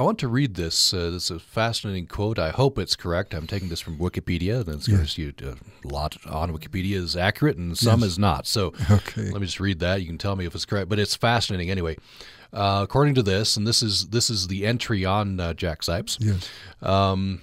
[0.00, 0.94] I want to read this.
[0.94, 2.38] Uh, this is a fascinating quote.
[2.38, 3.34] I hope it's correct.
[3.34, 4.64] I'm taking this from Wikipedia.
[4.64, 5.18] That's Yes.
[5.18, 8.12] you, uh, a lot on Wikipedia is accurate and some Yes.
[8.12, 8.46] is not.
[8.46, 9.30] So Okay.
[9.30, 10.00] let me just read that.
[10.00, 10.88] You can tell me if it's correct.
[10.88, 11.98] But it's fascinating anyway.
[12.50, 16.16] Uh, according to this, and this is this is the entry on uh, Jack Zipes.
[16.18, 16.48] Yes.
[16.80, 17.42] Um,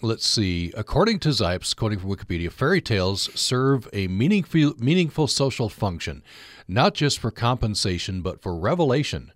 [0.00, 0.72] let's see.
[0.78, 6.22] According to Zipes, quoting from Wikipedia, fairy tales serve a meaningful, meaningful social function,
[6.66, 9.30] not just for compensation, but for revelation.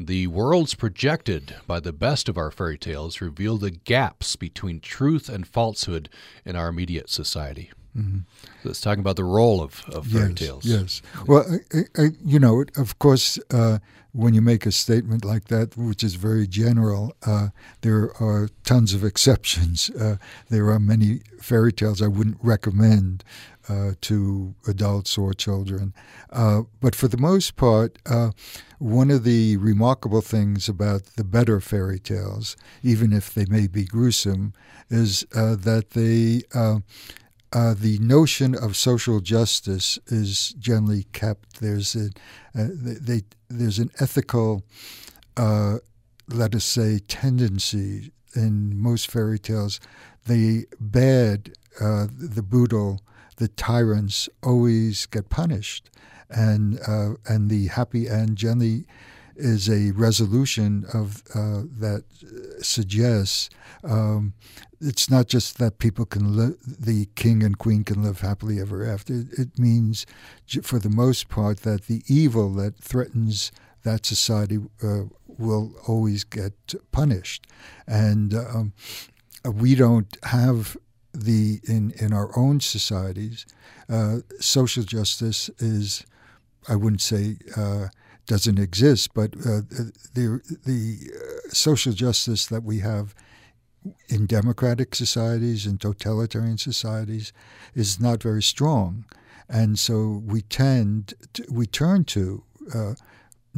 [0.00, 5.28] The worlds projected by the best of our fairy tales reveal the gaps between truth
[5.28, 6.08] and falsehood
[6.44, 7.72] in our immediate society.
[8.62, 10.64] So it's talking about the role of, of fairy yes, tales.
[10.64, 11.02] Yes.
[11.26, 11.44] Well,
[11.74, 13.78] I, I- you know, of course, uh,
[14.12, 17.48] when you make a statement like that, which is very general, uh,
[17.80, 19.90] there are tons of exceptions.
[19.90, 20.16] Uh,
[20.48, 23.24] there are many fairy tales I wouldn't recommend
[23.68, 25.92] uh, to adults or children.
[26.30, 28.30] Uh, but for the most part, uh,
[28.78, 33.84] one of the remarkable things about the better fairy tales, even if they may be
[33.84, 34.54] gruesome,
[34.88, 36.78] is uh, that they uh,
[37.52, 41.60] uh, the notion of social justice is generally kept.
[41.60, 42.10] There's a
[42.54, 44.64] they, there's an ethical,
[45.36, 49.80] let us say, tendency in most fairy tales.
[50.26, 53.00] The bad, the brutal,
[53.38, 55.90] the tyrants always get punished,
[56.28, 58.86] and uh, and the happy end generally
[59.36, 62.02] is a resolution of uh, that
[62.60, 63.48] suggests
[63.84, 64.34] um,
[64.80, 69.14] it's not just that people can the king and queen can live happily ever after.
[69.14, 70.06] It, it means,
[70.62, 73.52] for the most part, that the evil that threatens
[73.84, 76.52] that society uh, will always get
[76.90, 77.46] punished,
[77.86, 78.72] and um,
[79.44, 80.76] we don't have
[81.24, 83.46] the in in our own societies.
[83.88, 86.04] Uh, social justice is,
[86.68, 87.36] I wouldn't say.
[87.56, 87.88] Uh,
[88.26, 89.62] doesn't exist, but uh,
[90.12, 93.14] the the uh, social justice that we have
[94.08, 97.32] in democratic societies and totalitarian societies
[97.74, 99.06] is not very strong,
[99.48, 102.94] and so we tend to, we turn to uh,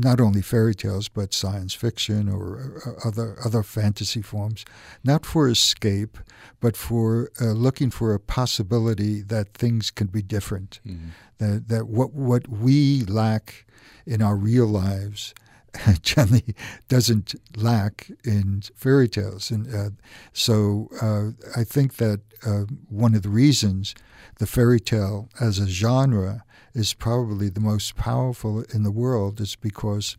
[0.02, 4.64] not only fairy tales but science fiction or uh, other other fantasy forms,
[5.04, 6.18] not for escape,
[6.60, 11.08] but for uh, looking for a possibility that things can be different, Mm-hmm.
[11.38, 13.66] that that what what we lack
[14.06, 15.34] in our real lives
[16.02, 16.54] generally
[16.88, 19.50] doesn't lack in fairy tales.
[19.50, 19.90] And uh,
[20.32, 23.94] so uh, I think that uh, one of the reasons
[24.38, 26.42] the fairy tale as a genre
[26.74, 30.16] is probably the most powerful in the world is because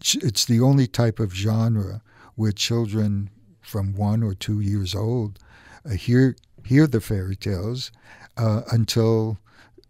[0.00, 2.02] it's the only type of genre
[2.34, 5.38] where children from one or two years old
[5.84, 7.90] uh, hear hear the fairy tales
[8.36, 9.38] uh, until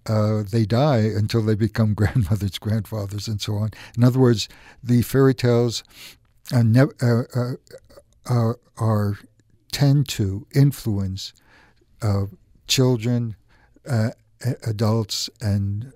[0.07, 3.71] uh, they die until they become grandmothers, grandfathers, and so on.
[3.97, 4.49] In other words,
[4.83, 5.83] the fairy tales
[6.53, 7.55] are, uh,
[8.27, 9.19] uh, are,
[9.73, 11.33] tend to influence
[12.67, 13.37] children,
[14.65, 15.93] adults, and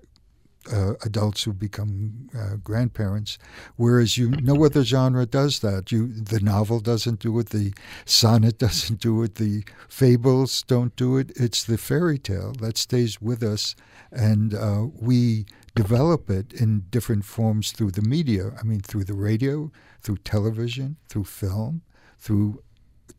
[0.71, 3.37] uh, adults who become uh, grandparents,
[3.77, 5.91] whereas you no other genre does that.
[5.91, 7.73] You the novel doesn't do it, the
[8.05, 11.31] sonnet doesn't do it, the fables don't do it.
[11.35, 13.75] It's the fairy tale that stays with us,
[14.11, 18.51] and uh, we develop it in different forms through the media.
[18.59, 19.71] I mean, through the radio,
[20.01, 21.81] through television, through film,
[22.19, 22.61] through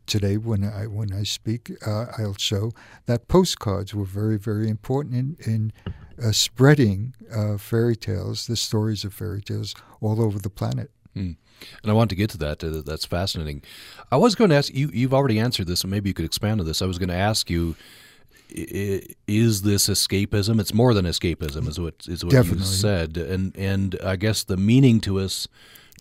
[0.05, 2.71] today when I when I speak, uh, I'll show
[3.05, 5.73] that postcards were very very important in in
[6.21, 10.91] uh, spreading uh, fairy tales, the stories of fairy tales all over the planet.
[11.15, 11.35] Mm.
[11.81, 12.63] And I want to get to that.
[12.63, 13.61] Uh, that's fascinating.
[14.11, 14.89] I was going to ask you.
[14.93, 16.81] You've already answered this, and maybe you could expand on this.
[16.81, 17.75] I was going to ask you:
[18.49, 20.59] Is this escapism?
[20.59, 22.59] It's more than escapism, is what is what Definitely.
[22.59, 23.17] you said.
[23.17, 25.47] And and I guess the meaning to us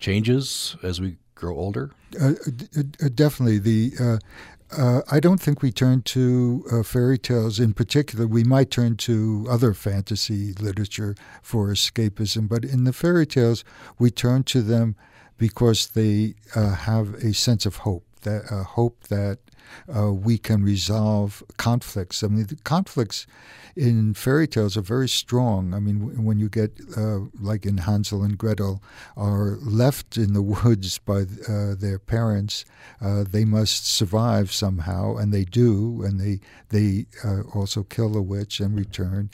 [0.00, 1.91] changes as we grow older.
[2.20, 2.69] Uh, d-
[3.04, 4.19] uh, definitely, the uh,
[4.82, 8.26] uh, I don't think we turn to uh, fairy tales in particular.
[8.26, 13.64] We might turn to other fantasy literature for escapism, but in the fairy tales,
[13.98, 14.94] we turn to them
[15.36, 18.04] because they uh, have a sense of hope.
[18.22, 19.39] That uh, hope that
[19.94, 22.22] uh, we can resolve conflicts.
[22.22, 23.26] I mean, the conflicts
[23.74, 25.74] in fairy tales are very strong.
[25.74, 28.82] I mean, when you get, uh, like in Hansel and Gretel,
[29.16, 32.64] are left in the woods by uh, their parents,
[33.00, 38.22] uh, they must survive somehow, and they do, and they they uh, also kill a
[38.22, 39.30] witch and return.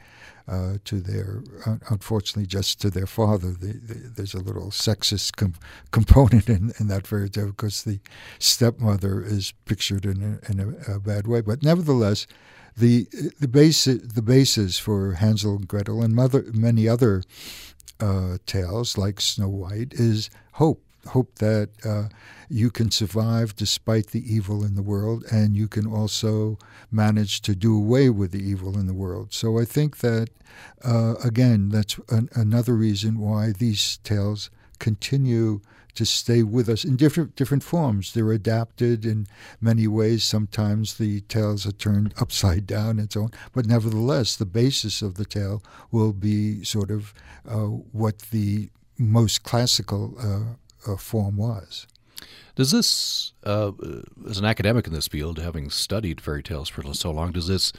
[0.48, 1.42] Uh, to their,
[1.90, 3.50] unfortunately, just to their father.
[3.50, 5.60] The, the, there's a little sexist com-
[5.90, 8.00] component in, in that fairy tale because the
[8.38, 11.42] stepmother is pictured in a, in a, a bad way.
[11.42, 12.26] But nevertheless,
[12.74, 13.08] the
[13.38, 17.24] the basis the basis for Hansel and Gretel and mother, many other
[18.00, 20.82] uh, tales like Snow White is hope.
[21.08, 22.08] Hope that uh,
[22.48, 26.58] you can survive despite the evil in the world, and you can also
[26.90, 29.32] manage to do away with the evil in the world.
[29.32, 30.30] So I think that,
[30.84, 35.60] uh, again, that's an, another reason why these tales continue
[35.94, 38.12] to stay with us in different different forms.
[38.12, 39.26] They're adapted in
[39.60, 40.22] many ways.
[40.22, 43.30] Sometimes the tales are turned upside down and so on.
[43.52, 45.60] But nevertheless, the basis of the tale
[45.90, 47.12] will be sort of
[47.48, 50.54] uh, what the most classical uh,
[50.86, 51.86] uh, form was.
[52.56, 53.70] Does this, uh,
[54.28, 57.72] as an academic in this field, having studied fairy tales for so long, does this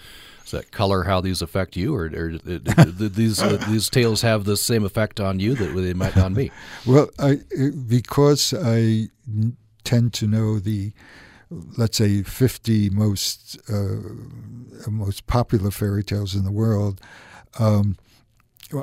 [0.43, 4.55] does that color how these affect you, or, or these uh, these tales have the
[4.55, 6.49] same effect on you that they might on me?
[6.85, 7.39] Well, I,
[7.87, 9.09] because I
[9.83, 10.93] tend to know the
[11.77, 17.01] let's say 50 most uh, most popular fairy tales in the world.
[17.59, 17.97] Um,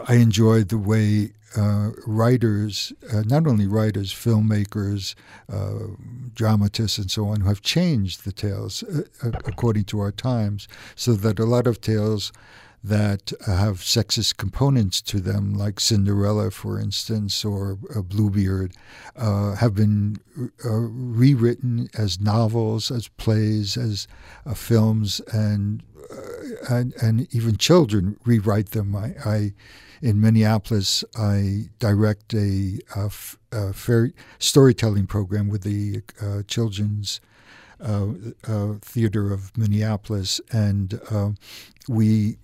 [0.07, 5.15] I enjoyed the way uh, writers, uh, not only writers, filmmakers,
[5.51, 5.95] uh,
[6.35, 10.69] dramatists, and so on, who have changed the tales uh, uh, according to our times,
[10.95, 12.33] so that a lot of tales
[12.85, 18.75] that have sexist components to them, like Cinderella, for instance, or Bluebeard,
[19.17, 20.19] uh, have been
[20.63, 24.07] rewritten as novels, as plays, as
[24.55, 25.83] films, and
[26.69, 28.95] and, and even children rewrite them.
[28.95, 29.53] I, I
[30.03, 32.81] in Minneapolis, I direct a,
[34.39, 37.21] storytelling program with the uh, Children's
[37.81, 38.09] uh,
[38.47, 41.31] uh, Theater of Minneapolis, and uh,
[41.89, 42.37] we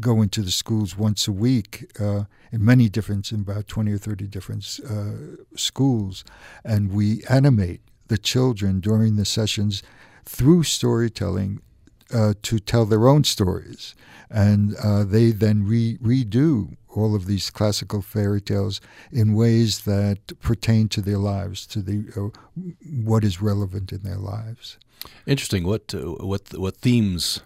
[0.00, 3.98] go into the schools once a week uh, in many different, in about 20 or
[3.98, 6.24] 30 different uh, schools,
[6.64, 9.82] and we animate the children during the sessions
[10.24, 11.60] through storytelling
[12.12, 13.94] uh, to tell their own stories.
[14.30, 18.80] And uh, they then re- redo all of these classical fairy tales
[19.12, 22.38] in ways that pertain to their lives, to the uh,
[23.04, 24.78] what is relevant in their lives.
[25.26, 25.64] Interesting.
[25.64, 27.40] What uh, what what themes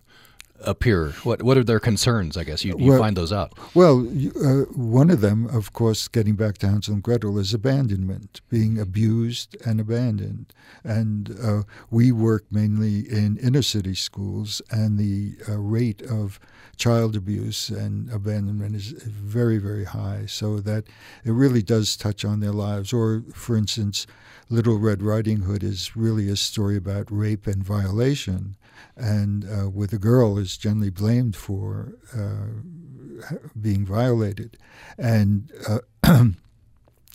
[0.65, 1.11] appear?
[1.23, 2.37] What what are their concerns?
[2.37, 3.53] I guess you, you well, find those out.
[3.75, 8.41] Well, uh, one of them, of course, getting back to Hansel and Gretel, is abandonment,
[8.49, 10.53] being abused and abandoned.
[10.85, 16.39] And uh, we work mainly in inner city schools, and the uh, rate of
[16.77, 20.25] child abuse and abandonment is very, very high.
[20.27, 20.85] So that
[21.25, 22.93] it really does touch on their lives.
[22.93, 24.07] Or, for instance,
[24.49, 28.57] Little Red Riding Hood is really a story about rape and violation
[28.97, 32.61] and uh, where the girl is generally blamed for uh,
[33.61, 34.57] being violated.
[34.99, 35.79] And uh,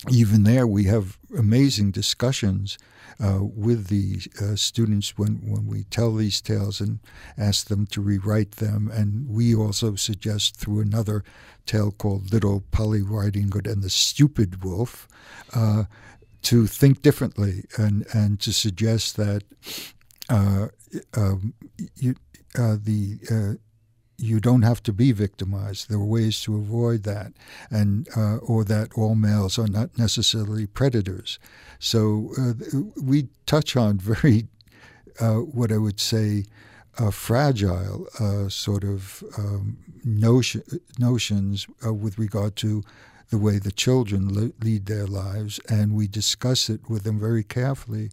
[0.10, 2.78] even there, we have amazing discussions
[3.24, 7.00] uh, with the uh, students when, when we tell these tales and
[7.38, 8.90] ask them to rewrite them.
[8.92, 11.24] And we also suggest through another
[11.66, 15.08] tale called Little Polly Riding Hood and the Stupid Wolf
[15.54, 15.86] uh,
[16.44, 19.44] to think differently and, and to suggest that
[21.96, 22.16] you,
[22.58, 23.54] uh, the uh,
[24.18, 25.90] you don't have to be victimized.
[25.90, 27.34] There are ways to avoid that,
[27.70, 31.38] and uh, or that all males are not necessarily predators.
[31.80, 32.54] So uh,
[33.02, 34.48] we touch on very
[35.20, 36.46] uh, what I would say
[37.12, 38.08] fragile
[38.50, 40.64] sort of um, notion,
[40.98, 42.84] notions with regard to
[43.32, 48.12] the way the children lead their lives, and we discuss it with them very carefully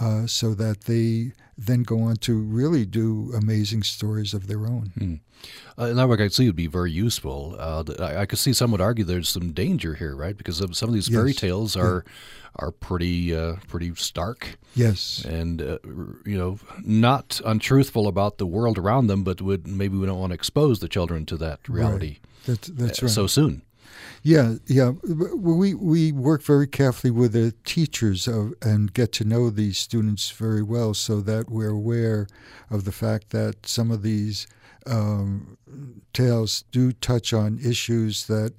[0.00, 4.92] uh, so that they then go on to really do amazing stories of their own.
[4.98, 5.14] Hmm.
[5.78, 7.56] Uh, that work I see would be very useful.
[7.58, 10.36] Uh, I, I, could see some would argue there's some danger here, right?
[10.36, 11.40] Because some of these fairy yes.
[11.40, 12.12] tales are yeah.
[12.56, 14.58] are pretty uh, pretty stark.
[14.74, 15.78] Yes, and uh,
[16.24, 20.30] you know, not untruthful about the world around them, but would maybe we don't want
[20.30, 22.06] to expose the children to that reality.
[22.08, 22.46] Right.
[22.46, 23.10] That's, that's right.
[23.10, 23.62] So soon.
[24.26, 24.90] Yeah, yeah.
[25.36, 30.30] We we work very carefully with the teachers of, and get to know these students
[30.32, 32.26] very well, so that we're aware
[32.68, 34.48] of the fact that some of these
[34.84, 35.56] um,
[36.12, 38.52] tales do touch on issues that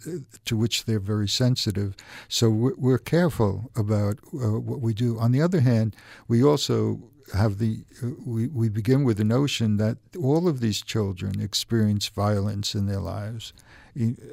[0.46, 1.98] to which they're very sensitive.
[2.30, 5.20] So we're, we're careful about uh, what we do.
[5.20, 5.98] On the other hand,
[6.30, 7.02] we also
[7.34, 12.08] have the uh, we, we begin with the notion that all of these children experience
[12.08, 13.52] violence in their lives,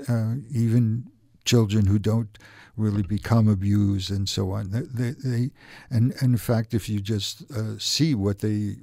[0.08, 1.10] uh, even
[1.44, 2.38] children who don't
[2.76, 4.70] really become abused and so on.
[4.70, 5.50] They, they
[5.90, 8.76] and, and, in fact, if you just uh, see what they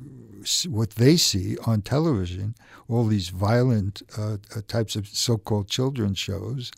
[0.67, 2.55] what they see on television,
[2.87, 6.71] all these violent uh, uh, types of so-called children's shows,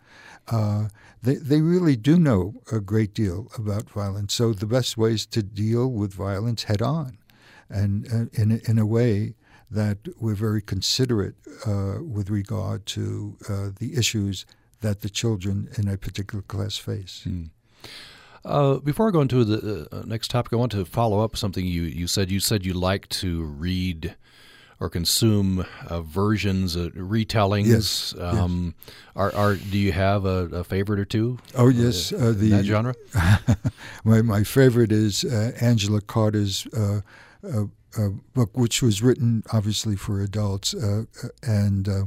[0.49, 0.87] uh,
[1.21, 4.33] they they really do know a great deal about violence.
[4.33, 7.17] So the best way is to deal with violence head on,
[7.69, 9.35] and uh, in a, in a way
[9.69, 11.35] that we're very considerate
[11.65, 13.35] uh, with regard to
[13.79, 14.45] the issues
[14.83, 17.21] that the children in a particular class face.
[17.23, 17.45] Hmm.
[18.45, 21.65] Uh, before I go into the uh, next topic, I want to follow up something
[21.65, 22.29] you, you said.
[22.29, 24.15] You said you like to read
[24.81, 27.67] or consume uh, versions, uh, retellings.
[27.67, 28.93] Yes, um, yes.
[29.15, 31.39] Are, are do you have a, a favorite or two?
[31.55, 32.93] Oh yes, uh, the that genre.
[34.03, 36.99] my my favorite is Angela Carter's uh,
[38.33, 41.03] book, which was written obviously for adults, uh,
[41.41, 42.03] and uh,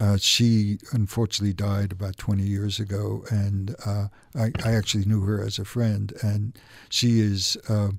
[0.00, 3.24] uh she unfortunately died about 20 years ago.
[3.30, 6.58] And uh, I, I, actually knew her as a friend, and
[6.88, 7.56] she is.
[7.68, 7.90] Uh,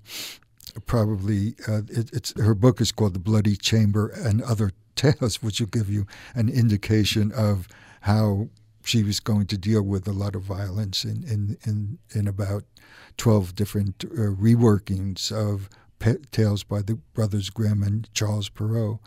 [0.85, 5.67] probably it, it's her book is called the bloody chamber and other tales which will
[5.67, 7.67] give you an indication of
[8.01, 8.47] how
[8.83, 12.63] she was going to deal with a lot of violence in in in, in about
[13.17, 15.69] 12 different uh, reworkings of
[16.31, 18.99] tales by the brothers Grimm and Charles Perrault.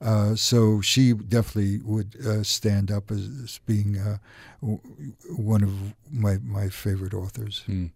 [0.00, 4.16] Uh, so she definitely would uh, stand up as, being uh,
[5.36, 7.62] one of my, my favorite authors.
[7.66, 7.86] Hmm.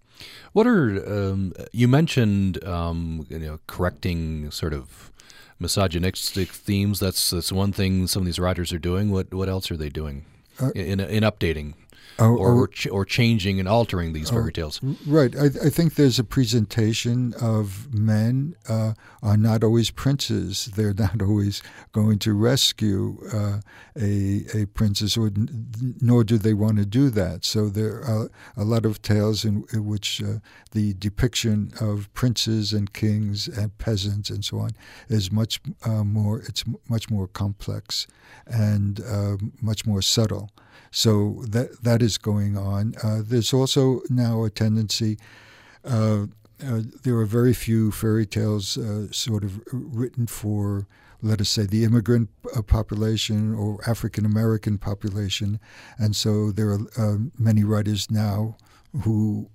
[0.52, 2.62] What are um, you mentioned?
[2.64, 5.10] Um, you know, correcting sort of
[5.58, 7.00] misogynistic themes.
[7.00, 9.10] That's that's one thing some of these writers are doing.
[9.10, 10.24] What what else are they doing
[10.60, 11.74] uh, in in updating?
[12.18, 14.80] Or, or, or, ch- or, changing and altering these fairy tales.
[15.06, 15.34] Right.
[15.36, 20.66] I, I, think there's a presentation of men uh, are not always princes.
[20.76, 23.60] They're not always going to rescue uh,
[23.96, 25.30] a, a princess, or,
[26.00, 27.44] nor do they want to do that.
[27.44, 30.38] So there are a lot of tales in, in which uh,
[30.72, 34.70] the depiction of princes and kings and peasants and so on
[35.08, 36.40] is much uh, more.
[36.40, 38.06] It's much more complex
[38.46, 40.50] and uh, much more subtle.
[40.90, 42.94] So that that is going on.
[43.02, 45.18] Uh, there's also now a tendency.
[45.84, 46.26] Uh,
[46.64, 50.86] uh, there are very few fairy tales uh, sort of written for,
[51.20, 55.58] let us say, the immigrant uh, population or African American population,
[55.98, 58.56] and so there are uh, many writers now
[59.02, 59.50] who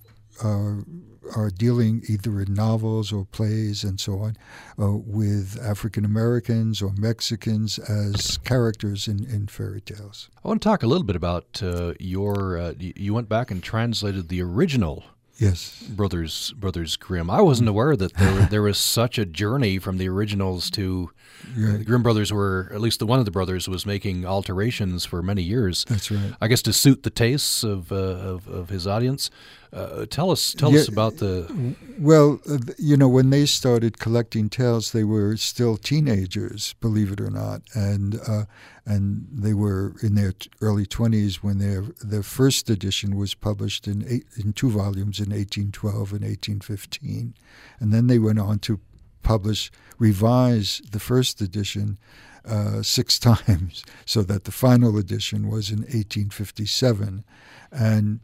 [1.36, 4.38] are dealing either in novels or plays and so on
[4.79, 10.29] uh, with African Americans or Mexicans as characters in, in fairy tales.
[10.43, 12.58] I want to talk a little bit about uh, your.
[12.58, 15.03] Uh, you went back and translated the original.
[15.38, 17.29] Yes, brothers Brothers Grimm.
[17.29, 21.12] I wasn't aware that there there was such a journey from the originals to
[21.55, 21.77] right.
[21.77, 25.22] the Grimm brothers were at least the one of the brothers was making alterations for
[25.22, 25.86] many years.
[25.86, 26.34] That's right.
[26.41, 29.31] I guess to suit the tastes of uh, of, of his audience.
[29.72, 31.76] Uh, tell us, tell yeah, us about the.
[32.00, 37.22] Well, uh, you know, when they started collecting tales, they were still teenagers, believe it
[37.22, 38.46] or not, and uh,
[38.86, 44.04] and they were in their early twenties when their their first edition was published in
[44.08, 47.36] eight, in two volumes in 1812 and 1815,
[47.80, 48.80] and then they went on to
[49.22, 52.00] publish, revise the first edition
[52.44, 57.24] uh, six times, so that the final edition was in 1857.
[57.72, 58.20] And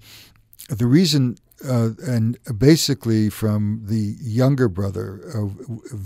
[0.70, 5.58] the reason, uh, and basically from the younger brother of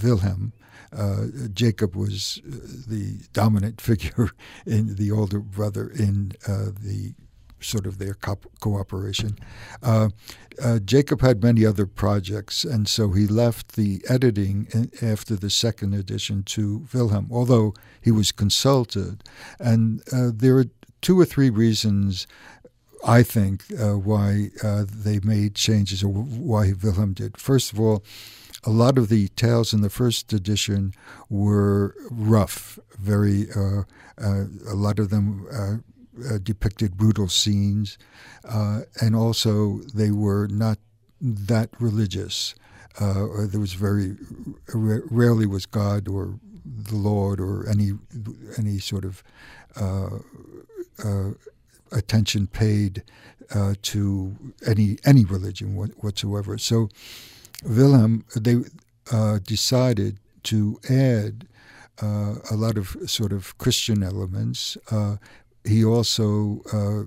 [0.03, 0.53] Wilhelm,
[0.91, 2.51] uh, Jacob was uh,
[2.87, 4.31] the dominant figure
[4.65, 7.13] in the older brother in uh, the
[7.61, 9.37] sort of their co- cooperation.
[9.83, 10.09] Uh,
[10.63, 15.49] uh, Jacob had many other projects, and so he left the editing in, after the
[15.49, 19.23] second edition to Wilhelm, although he was consulted.
[19.59, 20.65] And uh, there are
[21.01, 22.27] two or three reasons
[23.05, 27.37] I think, uh, why uh, they made changes or why Wilhelm did.
[27.37, 28.03] First of all,
[28.65, 30.93] a lot of the tales in the first edition
[31.29, 33.83] were rough, very, uh,
[34.21, 35.77] uh a lot of them uh,
[36.27, 37.97] uh, depicted brutal scenes,
[39.01, 40.77] and also they were not
[41.21, 42.53] that religious.
[42.99, 44.17] or there was very
[44.73, 47.93] rarely was God or the Lord or any
[48.57, 49.23] any sort of
[51.91, 53.03] attention paid
[53.53, 56.57] uh, to any any religion whatsoever.
[56.57, 56.89] So
[57.63, 58.57] Wilhelm they
[59.11, 61.47] uh, decided to add
[62.01, 64.77] uh, a lot of sort of Christian elements.
[64.89, 65.17] Uh,
[65.65, 67.03] he also uh,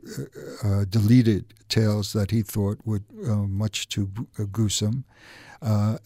[0.69, 3.01] uh, deleted tales that he thought were
[3.49, 4.11] much too
[4.53, 5.05] gruesome.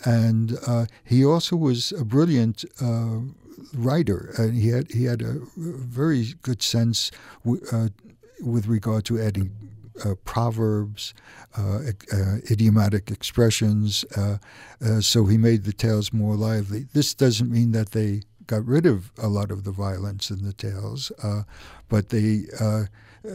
[0.05, 0.59] and
[1.05, 2.65] he also was a brilliant
[3.75, 7.11] writer, and he had he had a very good sense
[7.73, 7.89] uh,
[8.41, 9.51] with regard to adding
[10.05, 11.15] uh, proverbs,
[11.57, 11.79] uh,
[12.13, 14.05] uh, idiomatic expressions.
[14.17, 14.39] Uh,
[14.85, 16.87] uh, so he made the tales more lively.
[16.93, 20.53] This doesn't mean that they got rid of a lot of the violence in the
[20.53, 21.43] tales, uh,
[21.89, 22.45] but they.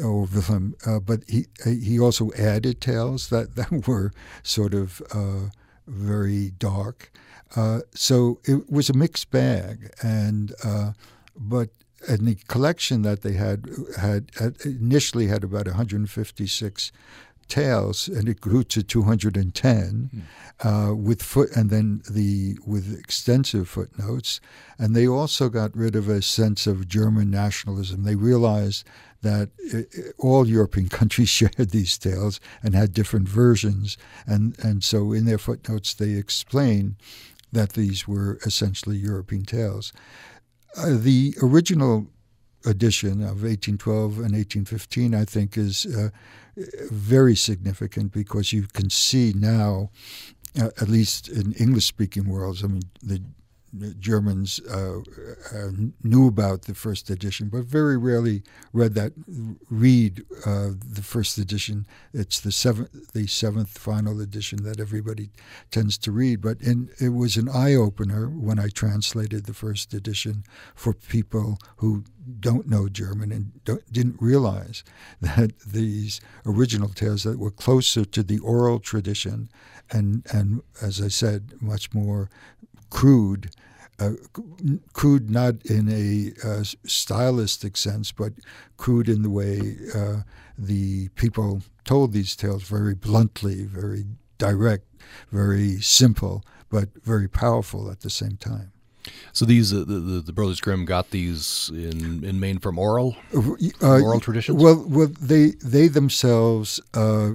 [0.06, 0.74] or Wilhelm,
[1.06, 5.02] but he he also added tales that, that were sort of
[5.86, 7.12] very dark.
[7.94, 10.54] so it was a mixed bag, and
[11.36, 11.70] but
[12.08, 16.92] and the collection that they had had, had initially had about 156
[17.52, 20.22] tales, and it grew to 210 mm.
[20.66, 24.40] uh, with foot, and then the with extensive footnotes.
[24.80, 28.04] And they also got rid of a sense of German nationalism.
[28.04, 28.86] They realized
[29.22, 29.50] that
[30.18, 35.38] all European countries shared these tales and had different versions, and and so in their
[35.38, 36.96] footnotes they explain
[37.52, 39.92] that these were essentially European tales.
[40.78, 42.08] Uh, the original
[42.66, 46.10] edition of 1812 and 1815, I think, is uh,
[46.92, 49.90] very significant because you can see now,
[50.60, 53.22] uh, at least in English-speaking worlds, I mean, the
[54.00, 55.00] Germans uh,
[55.54, 55.72] uh,
[56.04, 59.14] knew about the first edition, but very rarely read that.
[59.70, 61.88] Read uh, the first edition.
[62.14, 65.30] It's the seventh, the seventh final edition that everybody
[65.70, 66.42] tends to read.
[66.42, 70.44] But in, it was an eye opener when I translated the first edition
[70.76, 72.04] for people who
[72.40, 74.84] don't know German and didn't realize
[75.22, 79.50] that these original tales that were closer to the oral tradition
[79.92, 82.30] and and as I said, much more
[82.92, 83.50] crude,
[84.00, 84.12] uh,
[84.94, 88.34] crude not in a uh, stylistic sense, but
[88.78, 90.18] crude in the way uh,
[90.56, 94.06] the people told these tales very bluntly, very
[94.38, 94.86] direct,
[95.32, 98.72] very simple, but very powerful at the same time.
[99.34, 103.16] So these uh, the, the, the Brothers Grimm got these in in Maine from oral
[103.34, 104.62] uh, oral traditions.
[104.62, 107.32] Well, well, they they themselves uh,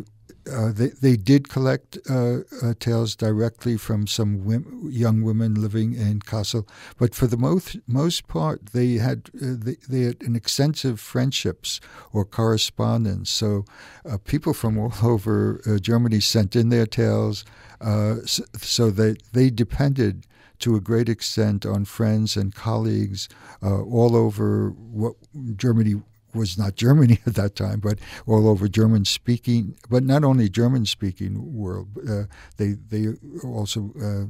[0.51, 4.43] uh, they, they did collect uh, uh, tales directly from some
[4.91, 9.77] young women living in Kassel, but for the most most part, they had uh, they,
[9.89, 11.81] they, had an extensive friendships
[12.13, 13.31] or correspondence.
[13.31, 13.65] So
[14.09, 17.45] uh, people from all over Germany sent in their tales,
[17.81, 20.27] so, so that they depended
[20.59, 23.29] to a great extent on friends and colleagues
[23.63, 25.15] all over what
[25.57, 25.97] Germany
[26.37, 30.87] was not Germany at that time, but all over German speaking, but not only German
[30.87, 31.89] speaking world.
[32.09, 32.25] Uh,
[32.57, 33.09] they they
[33.45, 34.27] also uh,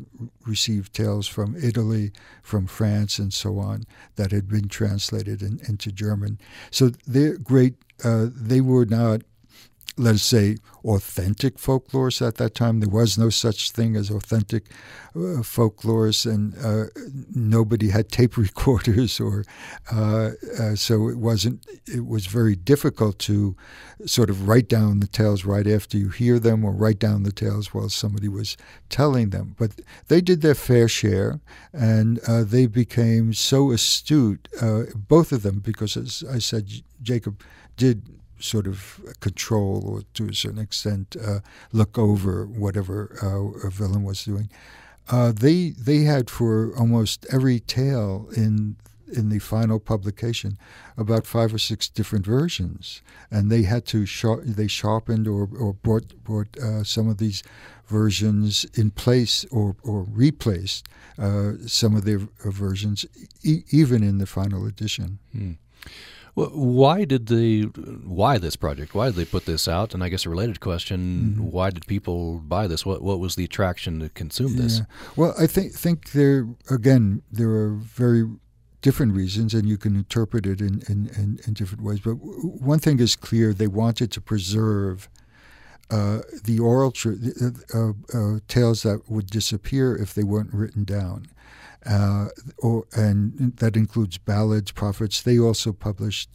[0.46, 3.84] received tales from Italy, from France, and so on
[4.16, 6.38] that had been translated in, into German.
[6.70, 7.74] So they're great.
[8.04, 9.22] Uh, they were not
[9.98, 12.80] let us say, authentic folklorists at that time.
[12.80, 14.70] There was no such thing as authentic
[15.14, 16.90] uh, folklores, and uh,
[17.34, 19.44] nobody had tape recorders, or
[19.92, 20.30] uh,
[20.60, 21.66] uh, so it wasn't.
[21.86, 23.56] It was very difficult to
[24.04, 27.32] sort of write down the tales right after you hear them, or write down the
[27.32, 28.56] tales while somebody was
[28.90, 29.56] telling them.
[29.58, 31.40] But they did their fair share,
[31.72, 36.70] and uh, they became so astute, uh, both of them, because as I said,
[37.02, 37.42] Jacob
[37.76, 41.40] did sort of control or to a certain extent uh,
[41.72, 44.50] look over whatever uh, Wilhelm was doing.
[45.08, 48.76] Uh, they they had for almost every tale in
[49.12, 50.58] in the final publication
[50.96, 55.74] about five or six different versions, and they had to sharp, they sharpened or, or
[55.74, 57.42] brought brought uh, some of these
[57.86, 63.06] versions in place or or replaced uh, some of their versions
[63.42, 65.18] e- even in the final edition.
[65.32, 65.52] Hmm.
[66.36, 67.62] Why did they?
[67.62, 68.94] Why this project?
[68.94, 69.94] Why did they put this out?
[69.94, 71.50] And I guess a related question: mm-hmm.
[71.50, 72.84] Why did people buy this?
[72.84, 74.80] What What was the attraction to consume this?
[74.80, 74.84] Yeah.
[75.16, 78.28] Well, I think think there again there are very
[78.82, 82.00] different reasons, and you can interpret it in in, in, in different ways.
[82.00, 85.08] But one thing is clear: they wanted to preserve.
[85.88, 87.12] Uh, the oral tr-
[87.72, 91.28] uh, uh, tales that would disappear if they weren't written down
[91.88, 95.22] uh, or, and that includes ballads, prophets.
[95.22, 96.30] They also published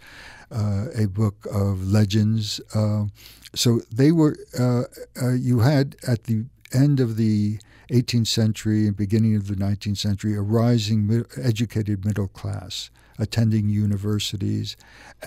[0.52, 2.62] uh, a book of legends.
[2.74, 3.06] Uh,
[3.54, 4.84] so they were, uh,
[5.22, 7.60] uh, you had at the end of the
[7.90, 13.70] 18th century and beginning of the 19th century a rising mid- educated middle class attending
[13.70, 14.78] universities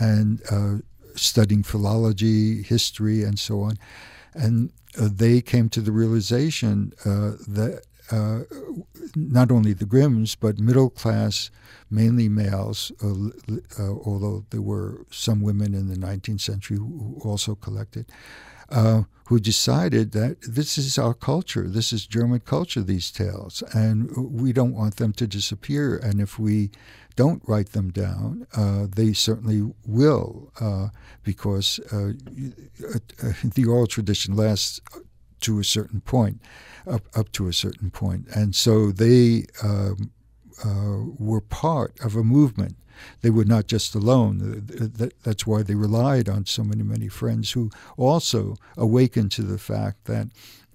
[0.00, 0.76] and uh,
[1.14, 3.76] studying philology, history, and so on.
[4.32, 8.40] And they came to the realization that uh,
[9.16, 11.50] not only the Grimms, but middle class,
[11.90, 13.28] mainly males, uh,
[13.78, 18.10] uh, although there were some women in the 19th century who also collected,
[18.70, 24.10] uh, who decided that this is our culture, this is German culture, these tales, and
[24.16, 25.96] we don't want them to disappear.
[25.96, 26.70] And if we
[27.16, 30.88] don't write them down, uh, they certainly will, uh,
[31.22, 34.80] because the oral tradition lasts
[35.44, 36.40] to a certain point
[36.86, 38.26] up, up to a certain point.
[38.34, 40.10] And so they um,
[40.64, 42.76] uh, were part of a movement.
[43.22, 44.66] They were not just alone.
[45.24, 50.04] That's why they relied on so many, many friends who also awakened to the fact
[50.04, 50.28] that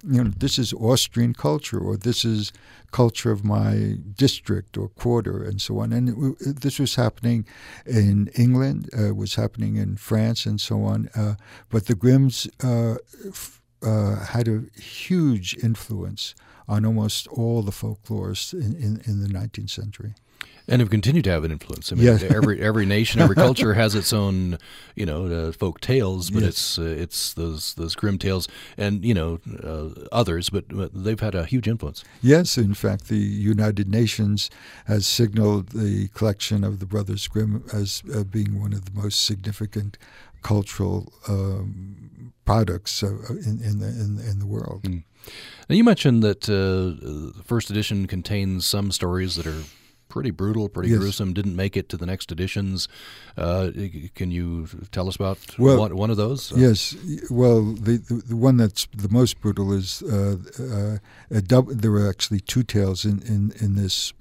[0.07, 2.53] you know, this is Austrian culture, or this is
[2.91, 5.91] culture of my district or quarter, and so on.
[5.91, 7.45] And it, this was happening
[7.85, 11.09] in England, uh, was happening in France, and so on.
[11.15, 11.35] Uh,
[11.69, 12.95] but the Grimms uh,
[13.27, 16.35] f- uh, had a huge influence
[16.67, 20.13] on almost all the folklorists in, in, in the 19th century
[20.67, 21.91] and have continued to have an influence.
[21.91, 22.21] I mean, Yes.
[22.21, 24.59] every every nation, every culture has its own,
[24.95, 26.49] you know, uh, folk tales, but Yes.
[26.51, 31.19] it's uh, it's those those Grimm tales, and you know uh, others, but, but they've
[31.19, 32.03] had a huge influence.
[32.21, 34.51] Yes, in fact, the United Nations
[34.85, 39.25] has signaled the collection of the Brothers Grimm as uh, being one of the most
[39.25, 39.97] significant
[40.41, 44.83] cultural um, products uh, in, in, the, in, in the world.
[44.83, 45.03] Mm.
[45.69, 46.53] Now you mentioned that uh,
[47.35, 49.63] the first edition contains some stories that are
[50.07, 50.99] pretty brutal, pretty Yes.
[50.99, 51.33] gruesome.
[51.33, 52.87] Didn't make it to the next editions.
[53.37, 53.69] Uh,
[54.15, 56.51] can you tell us about Well, one, one of those?
[56.55, 56.95] Yes,
[57.29, 62.09] well, the, the the one that's the most brutal is uh, uh, dub- there were
[62.09, 64.13] actually two tales in, in, in this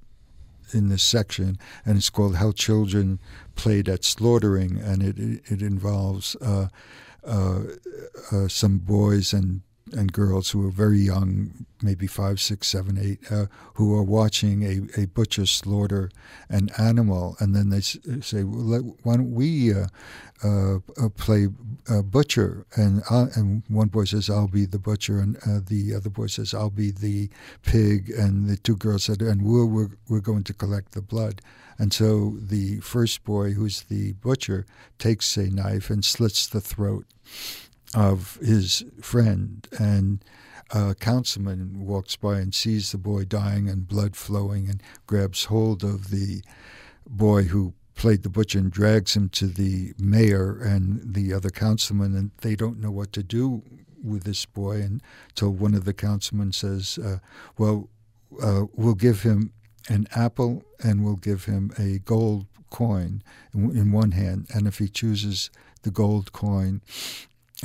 [0.75, 3.19] in this section, and it's called "How Children
[3.59, 5.19] Played at Slaughtering," and it
[5.51, 6.69] it, involves uh,
[7.25, 7.61] uh,
[8.31, 13.19] uh, some boys and and girls who are very young, maybe five, six, seven, eight,
[13.33, 16.09] uh, who are watching a, a butcher slaughter
[16.49, 19.87] an animal, and then they say, well, let, "Why don't we uh,
[20.45, 20.79] uh,
[21.17, 21.49] play
[22.05, 26.29] butcher?" And I, and one boy says, "I'll be the butcher," and the other boy
[26.29, 27.29] says, "I'll be the
[27.63, 31.43] pig," and the two girls said, "And we're we're, we're going to collect the blood."
[31.79, 34.67] And so the first boy, who's the butcher,
[34.99, 37.07] takes a knife and slits the throat
[37.95, 40.25] of his friend, and
[40.71, 45.85] a councilman walks by and sees the boy dying and blood flowing, and grabs hold
[45.85, 46.43] of the
[47.07, 52.15] boy who played the butcher and drags him to the mayor and the other councilman,
[52.15, 53.63] and they don't know what to do
[54.03, 54.81] with this boy
[55.31, 57.19] until one of the councilmen says, uh,
[57.57, 57.89] "Well,
[58.41, 59.53] uh, we'll give him
[59.89, 63.23] an apple and we'll give him a gold coin
[63.55, 65.51] in, one hand, and if he chooses
[65.83, 66.83] the gold coin,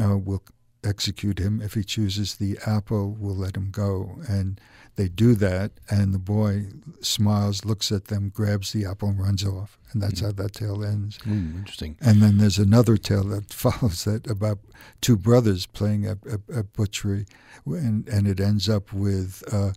[0.01, 0.43] uh, we'll
[0.83, 1.61] execute him.
[1.61, 4.59] If he chooses the apple, we'll let him go." And
[4.95, 6.67] they do that, and the boy
[7.01, 9.77] smiles, looks at them, grabs the apple, and runs off.
[9.91, 11.17] And that's how that tale ends.
[11.19, 11.97] Mm, interesting.
[12.01, 14.59] And then there's another tale that follows that about
[15.01, 17.25] two brothers playing at, at, at butchery,
[17.65, 19.73] and, and it ends up with uh,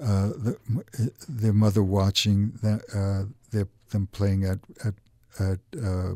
[0.00, 0.56] uh, the,
[1.28, 4.94] their mother watching the, uh, their, them playing at at,
[5.38, 6.14] at uh,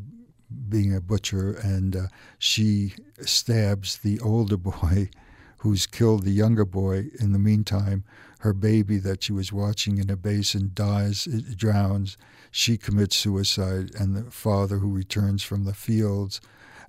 [0.69, 2.07] being a butcher, and uh,
[2.39, 5.11] she stabs the older boy,
[5.59, 7.07] who's killed the younger boy.
[7.21, 8.05] In the meantime,
[8.41, 12.17] her baby that she was watching in a basin dies, it drowns.
[12.51, 16.41] She commits suicide, and the father, who returns from the fields,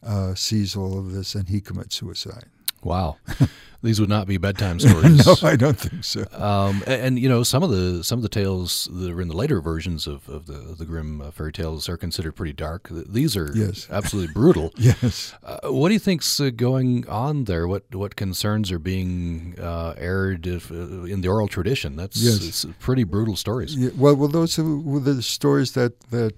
[0.03, 2.45] uh, sees all of this, and he commits suicide.
[2.83, 3.17] Wow,
[3.85, 5.25] these would not be bedtime stories.
[5.25, 6.21] no, I don't think so.
[6.33, 9.27] Um, and, and, you know some of the some of the tales that are in
[9.29, 12.53] the later versions of, of the of the Grimm uh, fairy tales are considered pretty
[12.53, 12.89] dark.
[12.91, 13.87] These are Yes.
[13.99, 14.71] absolutely brutal.
[14.91, 15.33] Yes.
[15.43, 17.65] Uh, what do you think's uh, going on there?
[17.67, 21.95] What what concerns are being uh, aired if, uh, in the oral tradition?
[21.95, 22.65] That's Yes.
[22.79, 23.75] pretty brutal stories.
[23.75, 24.57] Yeah, well, well, those
[24.91, 26.33] were the stories that that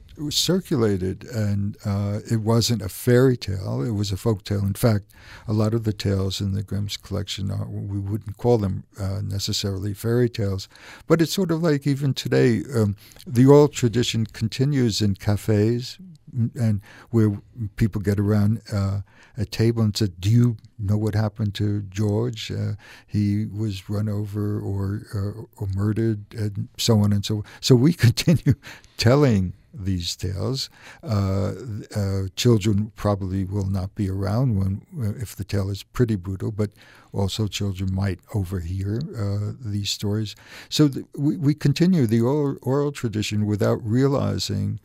[0.48, 4.66] circulated, and uh, it wasn't a fairy tale; it was a folk tale.
[4.66, 5.06] In fact,
[5.48, 7.37] a lot of the tales in the Grimm's collection
[7.68, 10.68] we wouldn't call them uh, necessarily fairy tales,
[11.08, 12.96] but it's sort of like even today, um,
[13.26, 15.98] the oral tradition continues in cafes,
[16.36, 17.42] mm, and where
[17.76, 19.02] people get around uh,
[19.38, 22.52] a table and say, "Do you know what happened to George?
[22.52, 22.74] Uh,
[23.06, 27.94] he was run over or uh, or murdered, and so on and so." So we
[28.08, 28.56] continue
[28.98, 29.54] telling
[29.86, 30.70] these tales.
[31.04, 31.54] Uh,
[31.96, 36.52] uh, children probably will not be around when uh, if the tale is pretty brutal,
[36.52, 36.72] but
[37.14, 40.36] also children might overhear uh, these stories.
[40.70, 44.80] So th- we, we continue the oral, oral tradition without realizing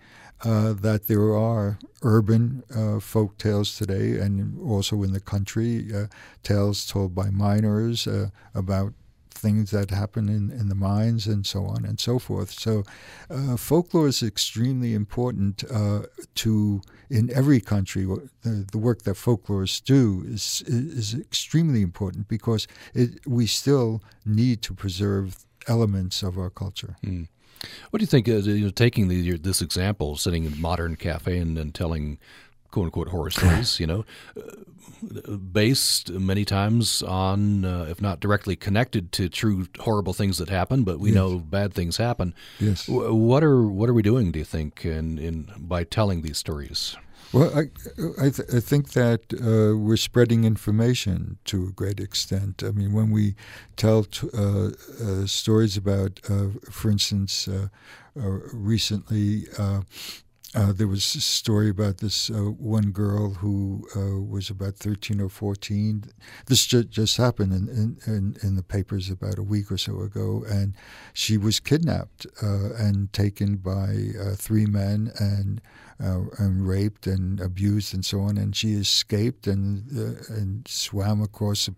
[0.45, 6.07] uh, that there are urban uh, folk tales today and also in the country, uh,
[6.43, 8.93] tales told by miners uh, about
[9.43, 12.51] things that happen in, in the mines and so on and so forth.
[12.53, 12.85] So
[13.29, 16.03] uh, folklore is extremely important uh,
[16.37, 18.05] to, in every country,
[18.43, 24.63] the, the work that folklorists do is, is extremely important because it, we still need
[24.63, 26.97] to preserve elements of our culture.
[27.05, 27.27] Mm.
[27.91, 28.29] What do you think?
[28.29, 31.75] Uh, you know, taking the, your, this example, sitting in a modern cafe and, and
[31.75, 32.19] telling
[32.73, 34.05] "quote unquote" horror stories, you know,
[35.53, 40.83] based many times on, uh, if not directly connected to true horrible things that happen,
[40.85, 41.15] but we Yes.
[41.17, 42.35] know bad things happen.
[42.59, 42.87] Yes.
[42.87, 44.33] W- what are what are we doing?
[44.33, 46.97] Do you think, in, in by telling these stories?
[47.33, 47.63] Well, I,
[48.27, 52.63] I, th- I think that uh, we're spreading information to a great extent.
[52.63, 53.35] I mean, when we
[53.75, 57.69] tell t- uh, uh, stories about, uh, for instance, uh,
[58.21, 59.45] uh, recently
[60.55, 65.21] uh, there was a story about this uh, one girl who uh, was about 13
[65.21, 66.05] or 14.
[66.47, 70.45] This ju- just happened in, in, in, the papers about a week or so ago,
[70.47, 70.75] and
[71.15, 75.63] she was kidnapped uh, and taken by uh, three men and
[76.03, 78.37] uh, and raped and abused and so on.
[78.37, 81.75] And she escaped and uh, and swam across a,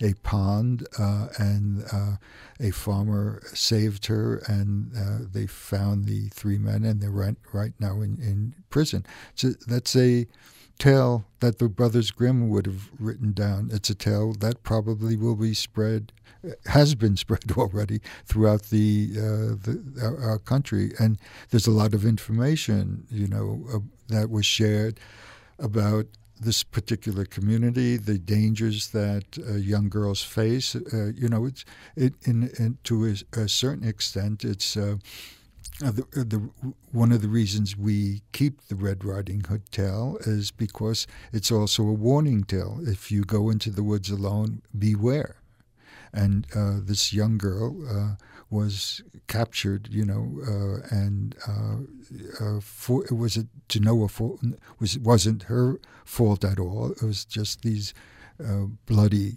[0.00, 2.16] a pond, uh, and uh,
[2.60, 7.72] a farmer saved her, and uh, they found the three men, and they're right, right
[7.78, 9.06] now in, in prison.
[9.34, 10.26] So that's a
[10.78, 13.70] tale that the Brothers Grimm would have written down.
[13.72, 16.12] It's a tale that probably will be spread,
[16.66, 21.18] has been spread already throughout the, uh, the our, our, country, and
[21.50, 24.98] there's a lot of information, you know, uh, that was shared
[25.58, 26.06] about
[26.40, 30.76] this particular community, the dangers that uh, young girls face.
[30.76, 31.64] Uh, you know, it's
[31.96, 34.76] it in, in to a, a, certain extent, it's
[35.84, 36.50] uh, the, uh, the,
[36.90, 41.84] one of the reasons we keep the Red Riding Hood tale is because it's also
[41.84, 42.80] a warning tale.
[42.82, 45.36] If you go into the woods alone, beware.
[46.12, 48.16] And uh, this young girl uh,
[48.50, 51.36] was captured, you know, uh, and
[52.62, 54.40] for, it was a, to no fault
[54.80, 56.92] was wasn't her fault at all.
[56.92, 57.92] It was just these
[58.86, 59.36] bloody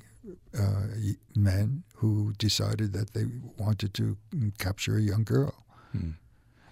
[1.36, 3.26] men who decided that they
[3.58, 5.54] wanted to mm, capture a young girl.
[5.92, 6.12] Hmm.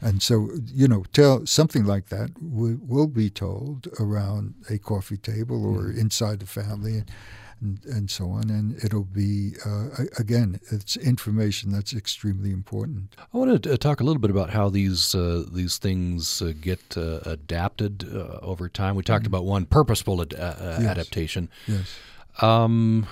[0.01, 5.17] And so, you know, tell something like that will, will be told around a coffee
[5.17, 5.97] table or mm.
[5.97, 7.11] inside the family and,
[7.59, 8.49] and, and, so on.
[8.49, 13.15] And it'll be, uh, again, it's information that's extremely important.
[13.33, 16.53] I want to uh, talk a little bit about how these, uh, these things uh,
[16.59, 18.95] get uh, adapted uh, over time.
[18.95, 20.81] We talked mm about one purposeful ad- yes.
[20.81, 21.49] adaptation.
[21.67, 21.99] Yes.
[22.41, 23.07] Um,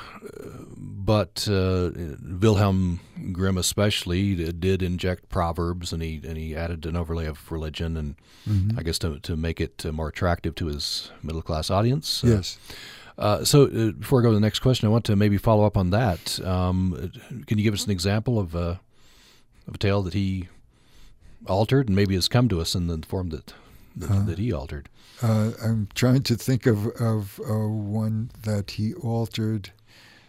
[1.07, 1.91] but uh,
[2.41, 2.99] Wilhelm
[3.31, 8.15] Grimm especially did inject proverbs, and he and he added an overlay of religion, and
[8.47, 8.77] mm-hmm.
[8.77, 12.23] I guess to to make it more attractive to his middle class audience.
[12.23, 12.57] Uh, yes.
[13.17, 15.65] Uh, so uh, before I go to the next question, I want to maybe follow
[15.65, 16.39] up on that.
[16.45, 17.11] Um,
[17.47, 18.77] can you give us an example of a uh,
[19.67, 20.47] of a tale that he
[21.47, 23.53] altered, and maybe has come to us in the form that
[23.99, 24.89] that, uh, that he altered?
[25.21, 29.71] Uh, I'm trying to think of of uh, one that he altered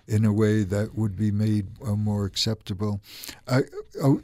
[0.07, 3.01] in a way that would be made uh, more acceptable.
[3.47, 3.65] I,
[4.03, 4.23] oh,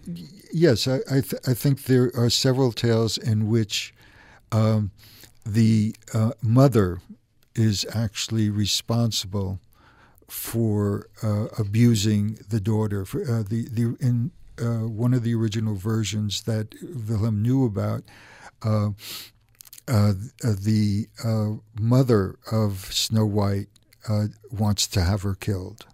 [0.52, 3.92] yes, I I, th- I, think there are several tales in which
[4.50, 4.90] um,
[5.44, 7.00] the uh, mother
[7.54, 9.60] is actually responsible
[10.26, 13.04] for uh, abusing the daughter.
[13.04, 18.04] For, uh, the the in one of the original versions that Wilhelm knew about.
[19.86, 23.68] Uh, uh, the uh, mother of Snow White
[24.08, 25.84] uh, wants to have her killed.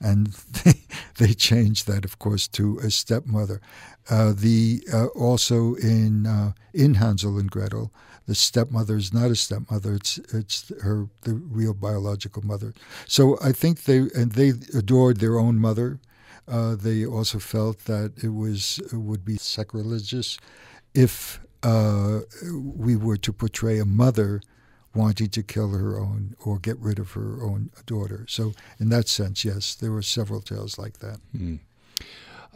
[0.00, 0.26] And
[0.64, 0.74] they,
[1.18, 3.60] they changed that, of course, to a stepmother.
[4.08, 4.82] Uh, the
[5.16, 7.90] also in in Hansel and Gretel,
[8.26, 12.74] the stepmother is not a stepmother; it's it's her the real biological mother.
[13.06, 16.00] So I think they and they adored their own mother.
[16.46, 20.36] they also felt that it was it would be sacrilegious
[20.92, 22.20] if uh,
[22.52, 24.40] we were to portray a mother
[24.94, 28.26] wanting to kill her own or get rid of her own daughter.
[28.28, 31.18] So, in that sense, yes, there were several tales like that.
[31.36, 31.60] Mm.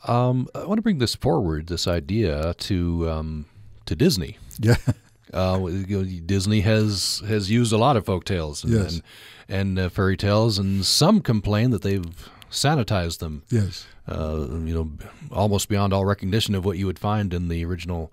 [0.07, 3.47] Um, I want to bring this forward, this idea to um,
[3.87, 4.38] to Disney.
[4.59, 4.77] Yeah.
[5.31, 8.94] Uh, you know, Disney has has used a lot of folk tales and yes.
[8.94, 9.03] and,
[9.47, 13.42] and uh, fairy tales, and some complain that they've sanitized them.
[13.51, 14.90] Yes, uh, you know,
[15.31, 18.11] almost beyond all recognition of what you would find in the original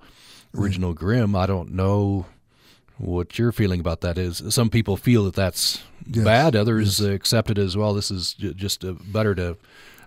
[0.57, 1.35] original Grimm.
[1.35, 2.25] I don't know
[2.97, 4.41] what your feeling about that is.
[4.49, 6.23] Some people feel that that's yes.
[6.23, 6.55] bad.
[6.55, 7.09] Others yes.
[7.09, 7.93] accept it as well.
[7.93, 9.57] This is just uh, better to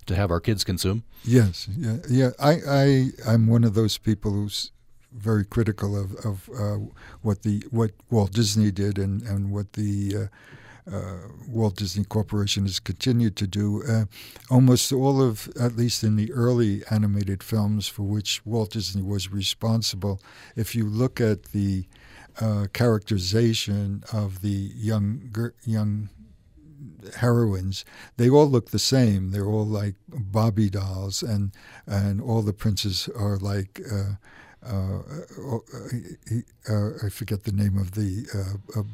[0.06, 1.04] to have our kids consume.
[1.24, 2.30] Yes, yeah, yeah.
[2.40, 4.72] I I I'm one of those people who's
[5.12, 6.78] very critical of of uh,
[7.22, 10.26] what the what Walt Disney did and and what the uh,
[11.48, 13.82] Walt Disney Corporation has continued to do.
[13.88, 14.04] Uh,
[14.50, 19.30] almost all of, at least in the early animated films for which Walt Disney was
[19.30, 20.20] responsible,
[20.56, 21.86] if you look at the
[22.40, 26.08] uh, characterization of the young young
[27.16, 27.84] heroines,
[28.16, 29.30] they all look the same.
[29.30, 31.52] They're all like Barbie dolls, and
[31.86, 34.14] and all the princes are like uh,
[34.66, 35.58] uh, uh,
[36.68, 38.26] uh, I forget the name of the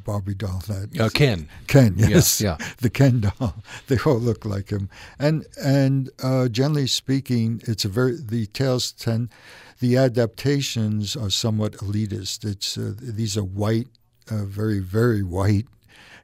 [0.05, 1.49] Barbie doll that Ken.
[1.67, 3.55] Ken, yes, yeah, yeah, the Ken doll.
[3.87, 6.11] They all look like him, and and
[6.53, 9.31] generally speaking, it's a very the tales tend
[9.81, 12.45] the adaptations are somewhat elitist.
[12.45, 13.89] It's these are white
[14.31, 15.67] uh, very, very white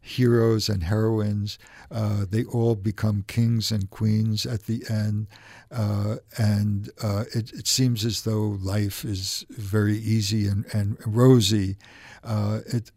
[0.01, 1.59] heroes and heroines.
[1.91, 5.27] Uh, they all become kings and queens at the end.
[5.71, 11.77] Uh, and uh, it, it, seems as though life is very easy and, and rosy.
[12.25, 12.91] Uh, it,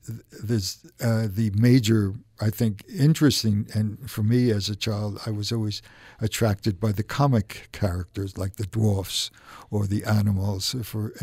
[0.43, 5.51] there's uh, the major, I think, interesting, and for me as a child, I was
[5.51, 5.81] always
[6.19, 9.29] attracted by the comic characters like the dwarfs
[9.69, 10.75] or the animals.
[10.83, 11.13] For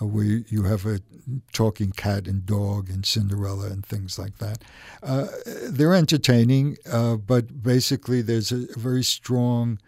[0.00, 1.00] uh, where you have a
[1.52, 4.62] talking cat and dog and Cinderella and things like that.
[5.02, 5.26] Uh,
[5.68, 9.78] they're entertaining, uh, but basically there's a very strong,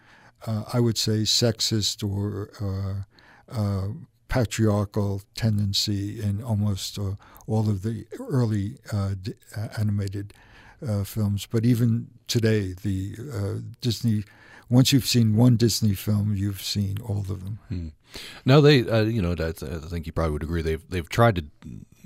[0.45, 3.87] uh, I would say, sexist or uh, uh,
[4.27, 8.77] patriarchal tendency in almost all of the early
[9.21, 9.33] d-
[9.77, 10.33] animated
[11.03, 11.45] films.
[11.45, 14.23] But even today, the Disney
[14.71, 17.59] once you've seen one Disney film, you've seen all of them.
[17.67, 17.87] Hmm.
[18.61, 20.61] They, uh, you know, I, think you probably would agree.
[20.61, 21.45] They've they've tried to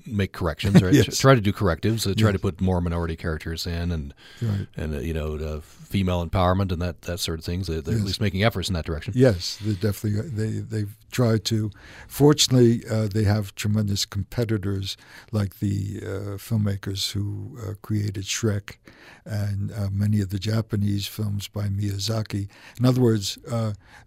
[0.06, 0.94] make corrections, right?
[0.94, 1.18] yes.
[1.18, 2.06] Try to do correctives.
[2.06, 2.34] Uh, try yes.
[2.34, 4.68] to put more minority characters in, and right.
[4.76, 7.68] and uh, you know, uh, female empowerment and that that sort of things.
[7.68, 8.02] They're, they're yes.
[8.02, 9.14] at least making efforts in that direction.
[9.16, 11.72] Yes, they definitely they they've tried to.
[12.08, 14.98] Fortunately, uh, they have tremendous competitors
[15.32, 18.78] like the uh, filmmakers who uh, created Shrek
[19.26, 22.48] and many of the Japanese films by Miyazaki.
[22.78, 23.40] In other words,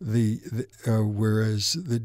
[0.01, 2.05] the, the whereas the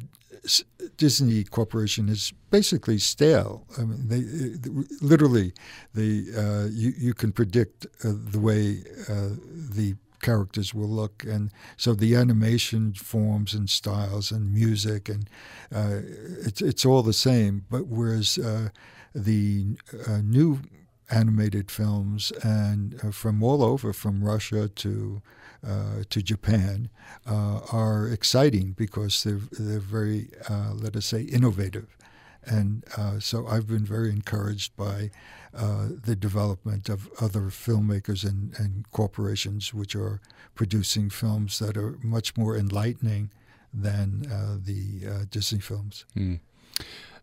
[0.98, 3.66] Disney Corporation is basically stale.
[3.78, 4.70] I mean, they,
[5.02, 5.54] literally,
[5.94, 9.30] the uh, you you can predict uh, the way uh,
[9.76, 15.30] the characters will look, and so the animation forms and styles and music and
[15.74, 16.00] uh,
[16.46, 17.66] it's it's all the same.
[17.70, 18.70] But whereas uh,
[19.14, 20.62] the uh, new
[21.10, 25.22] animated films and from all over, from Russia to
[25.66, 26.90] uh, to Japan
[27.26, 31.98] uh, are exciting because they're they're very uh, let us say innovative,
[32.46, 35.12] and uh, so I've been very encouraged by
[35.54, 40.20] uh, the development of other filmmakers and, and corporations which are
[40.56, 43.30] producing films that are much more enlightening
[43.74, 44.22] than
[44.66, 46.06] the Disney films.
[46.16, 46.40] Mm.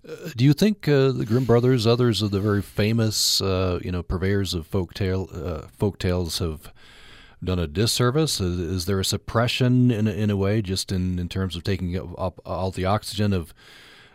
[0.08, 3.92] Uh, do you think uh, the Grimm brothers, others of the very famous, uh, you
[3.92, 5.26] know, purveyors of folk tale,
[5.76, 6.72] folk tales, have
[7.42, 8.40] done a disservice?
[8.40, 11.64] Is, is there a suppression in a, in a way, just in, in terms of
[11.64, 13.54] taking up all the oxygen of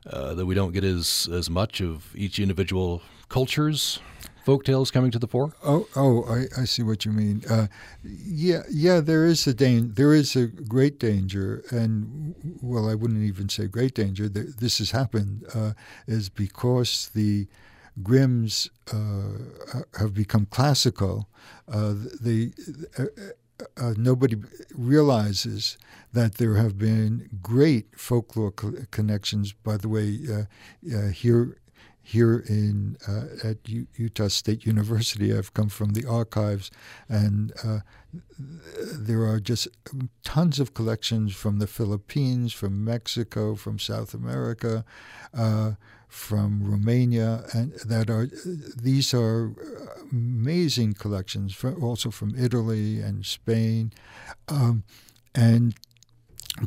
[0.05, 3.99] uh, that we don't get as as much of each individual culture's
[4.45, 5.53] folk tales coming to the fore?
[5.63, 7.41] Oh, oh, I, I see what you mean.
[7.49, 7.67] Uh,
[8.03, 9.91] yeah, yeah, there is a danger.
[9.93, 14.29] There is a great danger, and well, I wouldn't even say great danger.
[14.29, 15.73] This has happened uh,
[16.07, 17.47] is because the
[18.03, 21.29] Grimms uh, have become classical.
[21.67, 22.53] Uh, the
[22.97, 23.05] uh,
[23.77, 24.35] uh, nobody
[24.73, 25.77] realizes
[26.11, 29.53] that there have been great folklore co- connections.
[29.53, 31.57] By the way, uh, uh, here
[32.01, 36.69] here in uh, at U- Utah State University, I've come from the archives,
[37.09, 37.79] and uh,
[38.37, 39.67] there are just
[40.23, 44.85] tons of collections from the Philippines, from Mexico, from South America.
[46.07, 48.29] From Romania, and that are
[48.81, 49.51] these are
[50.11, 53.91] amazing collections, also from Italy and Spain,
[54.47, 54.83] um,
[55.33, 55.75] and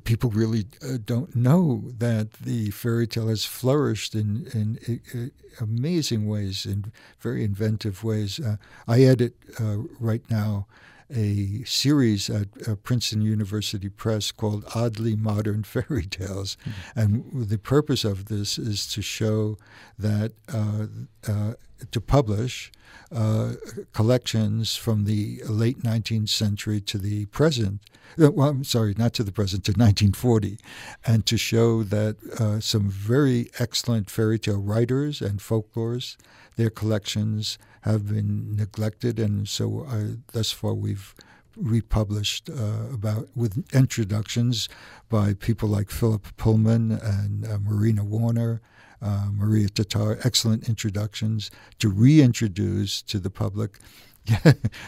[0.05, 6.27] people really uh, don't know that the fairy tale has flourished in, in, in amazing
[6.27, 8.39] ways, in very inventive ways.
[8.39, 10.67] Uh, I edit uh, right now
[11.15, 16.57] a series at uh, Princeton University Press called Oddly Modern Fairy Tales.
[16.61, 17.01] Mm-hmm.
[17.01, 19.59] And the purpose of this is to show
[19.99, 20.87] that, uh,
[21.29, 21.55] uh,
[21.91, 22.73] to publish
[23.15, 23.53] uh,
[23.93, 27.81] collections from the late 19th century to the present.
[28.21, 30.59] Uh, well, I'm sorry, not to the present, to 1940,
[31.07, 36.17] and to show that uh, some very excellent fairy tale writers and folklorists,
[36.57, 41.15] their collections have been neglected, and so uh, thus far we've
[41.57, 44.69] republished uh, about with introductions
[45.09, 48.61] by people like Philip Pullman and uh, Marina Warner,
[49.01, 53.79] uh, Maria Tatar, excellent introductions to reintroduce to the public.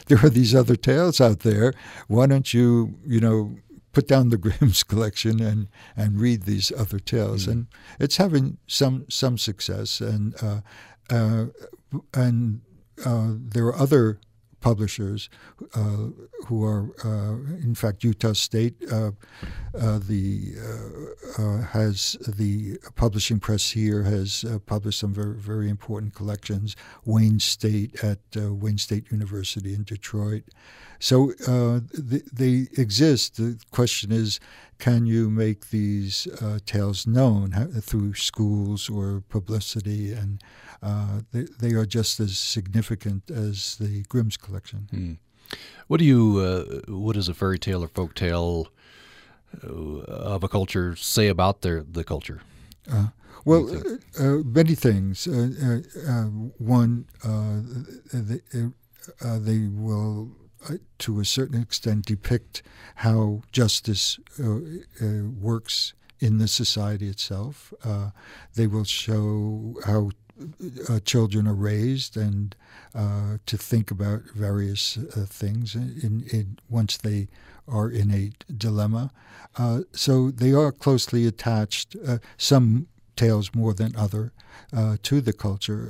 [0.07, 1.73] there are these other tales out there.
[2.09, 3.57] Why don't you, you know,
[3.93, 7.47] put down the Grimm's collection and and read these other tales?
[7.47, 7.53] Mm.
[7.53, 7.67] And
[7.99, 10.61] it's having some some success, and uh,
[11.09, 11.47] uh,
[12.15, 12.61] and
[13.05, 14.21] uh, there are other
[14.61, 15.29] publishers
[15.75, 16.09] uh,
[16.47, 18.75] who are, uh, in fact, Utah State.
[18.91, 19.13] Uh,
[19.73, 20.55] the
[21.73, 26.77] has the publishing press here has published some very very important collections.
[27.05, 30.45] Wayne State at Wayne State University in Detroit.
[31.01, 31.81] So uh,
[32.11, 33.37] th- they exist.
[33.37, 34.39] The question is,
[34.79, 40.13] can you make these uh, tales known through schools or publicity?
[40.13, 40.43] And
[40.83, 44.89] uh, they, they, are just as significant as the Grimm's collection.
[44.91, 45.13] Hmm.
[45.89, 46.39] What do you?
[46.39, 48.69] Uh, what does a fairy tale or folk tale
[49.65, 52.41] uh, of a culture say about their the culture?
[52.91, 53.09] Uh,
[53.45, 53.69] well,
[54.19, 55.27] uh, many things.
[55.27, 56.25] Uh, uh,
[56.59, 57.07] one,
[58.13, 58.41] they,
[59.23, 60.31] they, will
[60.69, 62.63] uh, to a certain extent, depict
[62.97, 64.57] how justice uh,
[65.03, 67.73] uh, works in the society itself.
[67.83, 68.11] Uh,
[68.55, 70.11] they will show how
[70.89, 72.57] uh, children are raised and
[72.95, 77.29] uh, to think about various things in, in, once they
[77.69, 79.11] are in a dilemma.
[79.93, 81.97] so they are closely attached.
[82.37, 82.87] some
[83.21, 84.33] tales more than other
[85.03, 85.83] to the culture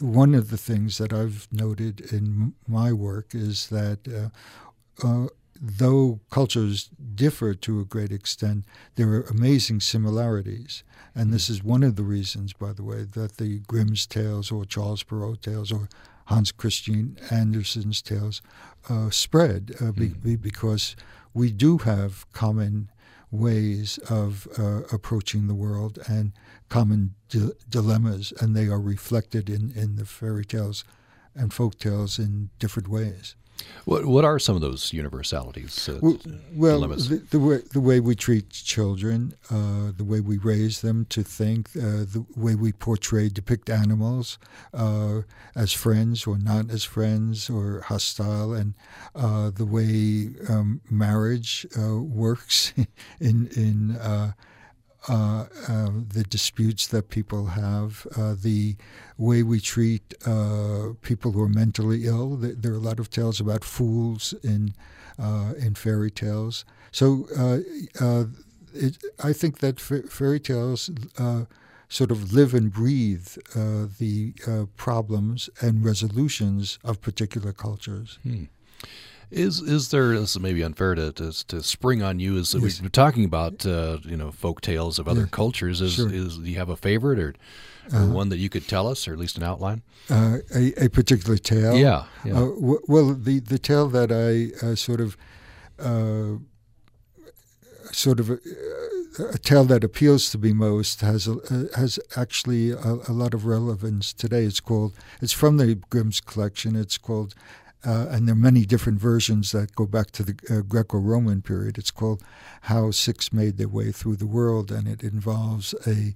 [0.00, 5.28] one of the things that I've noted in my work is that uh, uh,
[5.60, 8.64] though cultures differ to a great extent,
[8.96, 10.82] there are amazing similarities.
[11.14, 14.64] And this is one of the reasons, by the way, that the Grimm's tales or
[14.64, 15.88] Charles Perrault tales or
[16.26, 18.40] Hans Christian Andersen's tales
[18.88, 20.22] uh, spread uh, be, mm.
[20.22, 20.96] be because
[21.34, 22.90] we do have common
[23.30, 26.32] ways of uh, approaching the world and
[26.68, 30.84] common di- dilemmas, and they are reflected in, in the fairy tales
[31.34, 33.36] and folk tales in different ways.
[33.84, 35.88] What what are some of those universalities?
[35.88, 36.18] Uh, well,
[36.54, 41.06] well the, the, way the way we treat children, uh, the way we raise them
[41.06, 44.38] to think, uh, the way we portray, depict animals
[44.74, 45.22] uh,
[45.54, 48.74] as friends or not as friends or hostile, and
[49.14, 52.72] uh, the way um, marriage uh, works
[53.20, 53.98] in in
[55.08, 58.76] uh, uh, the disputes that people have, uh, the
[59.16, 62.36] way we treat uh, people who are mentally ill.
[62.36, 64.74] There are a lot of tales about fools in
[65.18, 66.64] uh, in fairy tales.
[66.92, 68.24] So uh,
[68.74, 70.90] it, I think that fairy tales
[71.88, 73.28] sort of live and breathe
[73.98, 78.18] the problems and resolutions of particular cultures.
[78.22, 78.44] Hmm.
[79.30, 80.18] Is is there?
[80.18, 82.36] This is maybe unfair to to, to spring on you.
[82.36, 82.62] As yes.
[82.62, 85.80] we've been talking about, uh, you know, folk tales of other cultures.
[85.80, 86.12] Is sure.
[86.12, 87.34] is do you have a favorite or,
[87.92, 89.82] or uh, one that you could tell us, or at least an outline?
[90.08, 91.76] Uh, a, a particular tale.
[91.76, 92.04] Yeah.
[92.24, 92.34] yeah.
[92.34, 95.16] Uh, w- well, the the tale that I uh, sort of
[95.78, 96.38] uh,
[97.92, 98.30] sort of.
[98.30, 101.36] a tale that appeals to me most has a,
[101.76, 104.44] has actually a, a, lot of relevance today.
[104.44, 106.76] It's called it's from the Grimm's collection.
[106.76, 107.34] It's called
[107.84, 111.78] uh, and there are many different versions that go back to the uh, Greco-Roman period.
[111.78, 112.22] It's called
[112.62, 116.14] "How Six Made Their Way Through the World," and it involves a,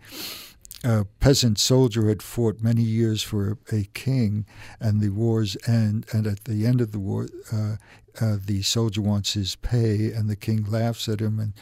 [0.84, 4.44] a peasant soldier who had fought many years for a, a, king,
[4.78, 6.06] and the wars end.
[6.12, 7.76] And at the end of the war, uh,
[8.20, 11.54] uh, the soldier wants his pay, and the king laughs at him and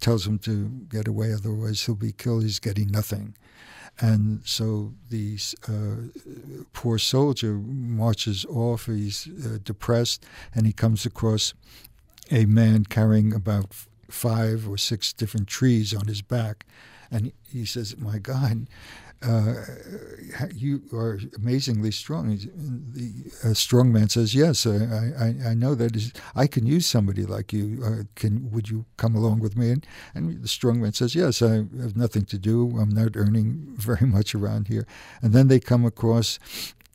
[0.00, 2.42] tells him to get away, otherwise he'll be killed.
[2.42, 3.34] He's getting nothing.
[3.98, 8.86] And so the uh, poor soldier marches off.
[8.86, 10.24] He's uh, depressed,
[10.54, 11.54] and he comes across
[12.30, 13.72] a man carrying about
[14.10, 16.66] five or six different trees on his back.
[17.10, 18.66] And he says, My God,
[19.26, 19.54] uh,
[20.54, 22.28] you are amazingly strong.
[22.28, 24.76] The strong man says, "Yes, I,
[25.18, 27.82] I, I know that is, I can use somebody like you.
[27.84, 31.42] Uh, can would you come along with me?" And, and the strong man says, "Yes,
[31.42, 32.78] I have nothing to do.
[32.78, 34.86] I'm not earning very much around here."
[35.22, 36.38] And then they come across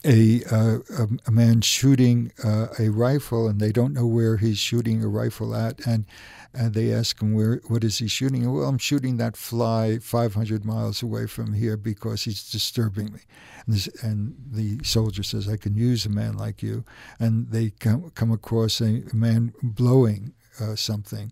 [0.04, 4.58] a, uh, a, a, man shooting uh, a rifle, and they don't know where he's
[4.58, 6.06] shooting a rifle at, and
[6.54, 8.52] and they ask him where what is he shooting?
[8.52, 13.20] Well, I'm shooting that fly 500 miles away from here because he's disturbing me.
[13.66, 16.84] And, this, and the soldier says, I can use a man like you,
[17.20, 21.32] and they come come across a man blowing uh, something.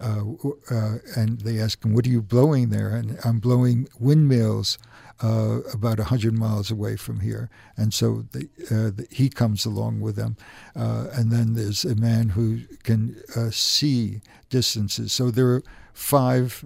[0.00, 0.24] Uh,
[0.70, 2.88] uh, and they ask him, What are you blowing there?
[2.88, 4.78] And I'm blowing windmills
[5.22, 7.50] uh, about 100 miles away from here.
[7.76, 10.36] And so the, uh, the, he comes along with them.
[10.74, 13.22] Uh, and then there's a man who can
[13.52, 15.12] see distances.
[15.12, 15.62] So there are
[15.92, 16.64] five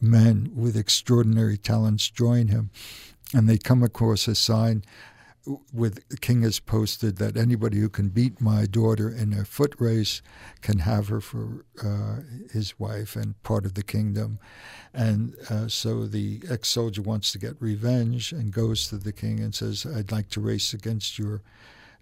[0.00, 2.70] men with extraordinary talents join him.
[3.34, 4.84] And they come across a sign
[5.72, 9.74] with the king has posted that anybody who can beat my daughter in a foot
[9.78, 10.22] race
[10.62, 12.20] can have her for uh,
[12.52, 14.38] his wife and part of the kingdom.
[14.92, 19.40] And uh, so the ex soldier wants to get revenge and goes to the king
[19.40, 21.42] and says, I'd like to race against your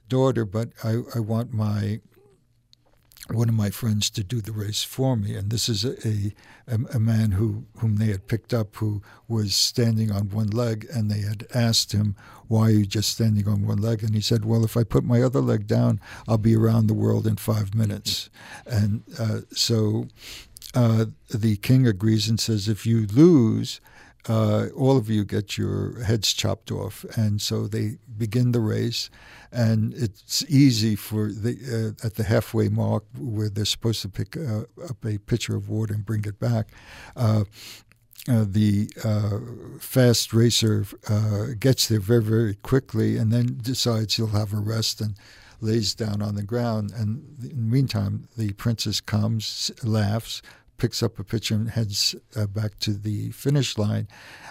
[0.09, 2.01] daughter, but I, I want my
[3.31, 5.35] one of my friends to do the race for me.
[5.35, 6.33] And this is a,
[6.67, 10.87] a, a, man who whom they had picked up who was standing on one leg,
[10.93, 12.17] and they had asked him,
[12.49, 15.05] "Why are you just standing on one leg?" And he said, "Well, if I put
[15.05, 18.29] my other leg down, I'll be around the world in five minutes."
[18.67, 20.09] And uh, so
[20.75, 23.81] uh, the king agrees and says, "If you lose."
[24.29, 27.05] Uh, all of you get your heads chopped off.
[27.17, 29.11] And so they begin the race
[29.51, 34.37] and it's easy for the uh, at the halfway mark where they're supposed to pick
[34.37, 36.69] uh, up a pitcher of water and bring it back.
[37.17, 37.45] Uh,
[38.29, 39.39] uh the uh,
[39.81, 45.01] fast racer uh, gets there very, very quickly and then decides he'll have a rest
[45.01, 45.17] and
[45.61, 46.93] lays down on the ground.
[46.93, 50.43] And in the meantime, the princess comes, laughs,
[50.83, 52.17] picks up a pitcher and heads
[52.49, 54.09] back to the finish line.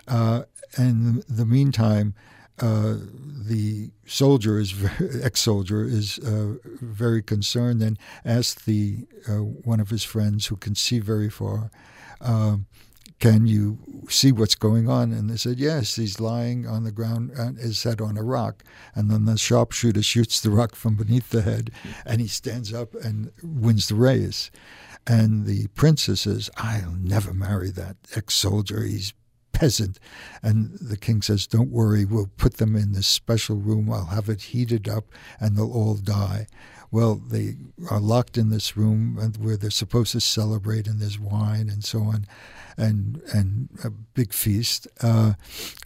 [0.08, 2.14] and in the meantime,
[2.62, 2.96] uh,
[3.48, 4.74] the soldier is
[5.24, 10.76] ex-soldier is uh, very concerned and asks the uh, one of his friends who can
[10.76, 11.72] see very far,
[12.22, 12.68] um,
[13.20, 13.80] "Can you
[14.10, 17.82] see what's going on?" And they said, "Yes." He's lying on the ground, uh, his
[17.82, 18.64] head on a rock,
[18.94, 21.72] and then the sharpshooter shoots the rock from beneath the head,
[22.06, 24.52] and he stands up and wins the race.
[25.08, 28.84] And the princess says, "I'll never marry that ex-soldier.
[28.84, 29.14] He's
[29.62, 30.00] peasant.
[30.42, 33.92] And the king says, Don't worry, we'll put them in this special room.
[33.92, 35.06] I'll have it heated up
[35.40, 36.48] and they'll all die.
[36.92, 37.56] Well, they
[37.90, 42.00] are locked in this room where they're supposed to celebrate, and there's wine and so
[42.00, 42.26] on,
[42.78, 44.88] and and a big feast.
[45.02, 45.34] Uh,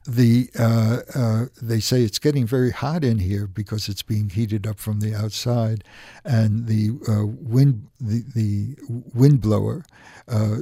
[0.08, 4.66] the uh, uh, they say it's getting very hot in here because it's being heated
[4.66, 5.84] up from the outside,
[6.24, 8.76] and the uh, wind the the
[9.14, 9.86] wind blower
[10.28, 10.58] uh,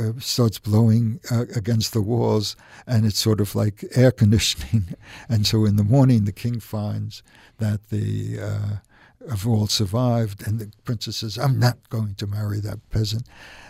[0.00, 2.54] uh, starts blowing uh, against the walls,
[2.86, 4.94] and it's sort of like air conditioning.
[5.28, 7.22] and so in the morning, the king finds
[7.58, 8.76] that the uh,
[9.28, 13.26] have all survived, and the princess says, "I'm not going to marry that peasant,"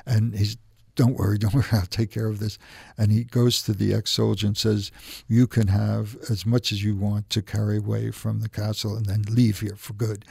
[0.07, 0.57] and he's.
[0.95, 2.59] Don't worry, don't worry, I'll take care of this.
[2.97, 4.91] And he goes to the ex soldier and says,
[5.29, 9.07] You can have as much as you want to carry away from the castle and
[9.07, 10.25] then leave here for good.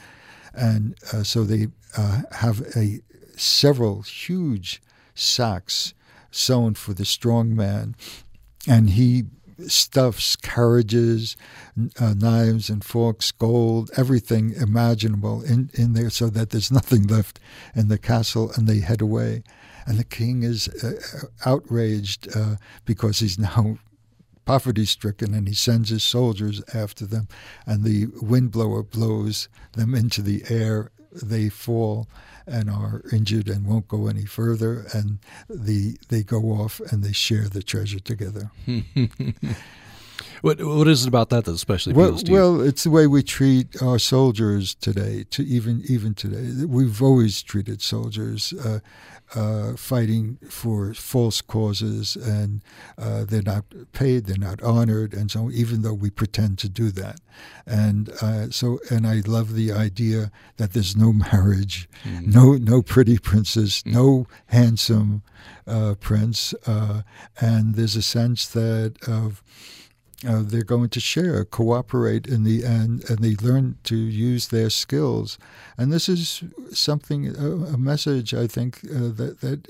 [0.52, 3.00] And uh, so they uh, have a
[3.34, 4.82] several huge
[5.14, 5.94] sacks
[6.30, 7.94] sewn for the strong man,
[8.66, 9.24] and he
[9.66, 11.36] stuffs carriages,
[12.00, 17.40] uh, knives and forks, gold, everything imaginable in, in there so that there's nothing left
[17.74, 19.42] in the castle, and they head away.
[19.86, 23.78] And the king is uh, outraged uh, because he's now
[24.44, 27.28] poverty stricken and he sends his soldiers after them,
[27.66, 30.90] and the windblower blows them into the air.
[31.10, 32.08] They fall
[32.48, 35.18] and are injured and won't go any further, and
[35.48, 38.50] the they go off and they share the treasure together.
[40.42, 42.32] What what is it about that that especially well, to you?
[42.32, 45.24] Well, it's the way we treat our soldiers today.
[45.30, 48.80] To even even today, we've always treated soldiers uh,
[49.34, 52.62] uh, fighting for false causes, and
[52.96, 56.90] uh, they're not paid, they're not honored, and so even though we pretend to do
[56.90, 57.20] that,
[57.66, 62.82] and uh, so and I love the idea that there's no marriage, mm no no
[62.82, 65.22] pretty princess, mm no handsome
[65.66, 67.02] uh, prince, uh,
[67.40, 69.42] and there's a sense that of
[70.26, 74.68] uh, they're going to share, cooperate in the end, and they learn to use their
[74.68, 75.38] skills.
[75.76, 76.42] And this is
[76.72, 79.68] something, a, a message I think uh, that that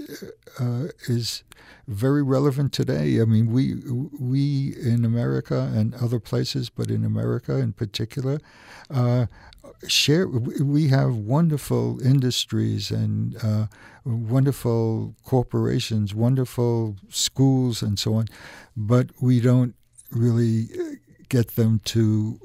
[0.58, 1.42] uh, is
[1.86, 3.20] very relevant today.
[3.20, 3.74] I mean, we
[4.18, 8.38] we in America and other places, but in America in particular,
[8.90, 9.26] uh,
[9.86, 10.26] share.
[10.26, 13.66] We have wonderful industries and uh,
[14.04, 18.28] wonderful corporations, wonderful schools, and so on,
[18.74, 19.74] but we don't
[20.10, 20.94] really uh,
[21.28, 22.40] get them to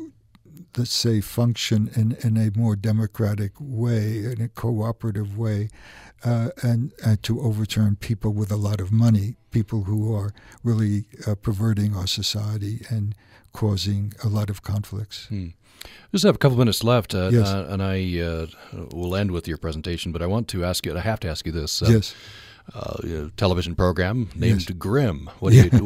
[0.77, 5.69] let's say function in, in a more democratic way in a cooperative way
[6.25, 10.33] uh, and, and to overturn people with a lot of money people who are
[10.63, 13.15] really uh, perverting our society and
[13.53, 15.49] causing a lot of conflicts hmm.
[16.11, 17.47] just have a couple minutes left uh, yes.
[17.47, 18.47] Uh, and I uh,
[18.91, 21.45] will end with your presentation but I want to ask you I have to ask
[21.45, 22.15] you this yes
[22.73, 24.77] uh, television program named yes.
[24.77, 25.29] Grimm.
[25.39, 25.69] What do, yeah.
[25.71, 25.85] you,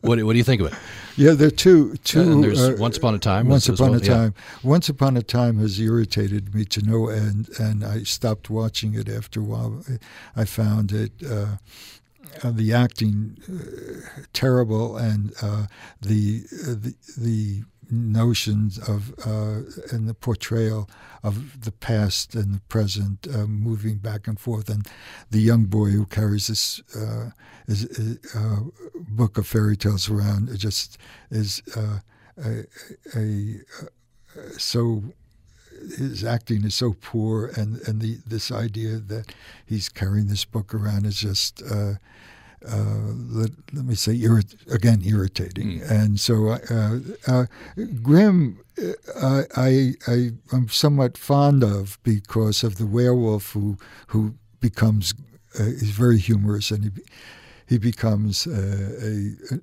[0.00, 0.78] what, what, do you think of it?
[1.16, 1.94] Yeah, there are two.
[1.98, 3.48] two there's uh, Once Upon a Time.
[3.48, 4.34] Once Upon well, a Time.
[4.36, 4.68] Yeah.
[4.68, 9.08] Once Upon a Time has irritated me to no end, and I stopped watching it
[9.08, 9.82] after a while.
[10.36, 11.12] I found it.
[11.24, 11.56] Uh,
[12.42, 15.66] uh, the acting uh, terrible, and uh,
[16.00, 19.60] the, the the notions of uh,
[19.92, 20.88] and the portrayal
[21.22, 24.86] of the past and the present uh, moving back and forth and
[25.30, 27.30] the young boy who carries this uh,
[27.66, 28.60] is, uh,
[29.08, 30.98] book of fairy tales around just
[31.30, 31.98] is uh,
[32.44, 32.64] a,
[33.16, 33.54] a,
[34.36, 35.02] a, so
[35.98, 39.34] his acting is so poor, and and the this idea that
[39.66, 41.62] he's carrying this book around is just.
[42.66, 45.80] Uh, let, let, me say, irrit- again, irritating.
[45.80, 45.90] Mm.
[45.90, 47.46] And so, uh, uh,
[48.02, 48.60] Grimm,
[49.20, 53.76] uh, I, I, am somewhat fond of because of the werewolf who
[54.08, 55.14] who becomes
[55.60, 56.90] uh, is very humorous and he
[57.66, 59.58] he becomes uh, a, a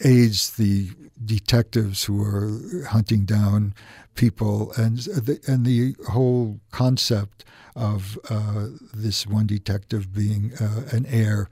[0.00, 0.90] aids the
[1.24, 3.74] detectives who are hunting down
[4.14, 7.44] people, and the, and the whole concept
[7.76, 11.48] of uh, this one detective being uh, an heir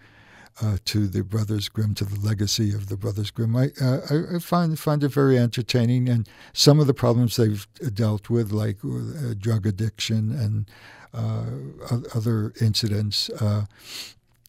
[0.63, 3.57] uh, to the Brothers Grimm, to the legacy of the Brothers Grimm.
[3.57, 4.01] I, uh,
[4.35, 8.79] I find find it very entertaining, and some of the problems they've dealt with, like
[8.85, 10.71] uh, drug addiction and
[11.15, 13.31] uh, other incidents,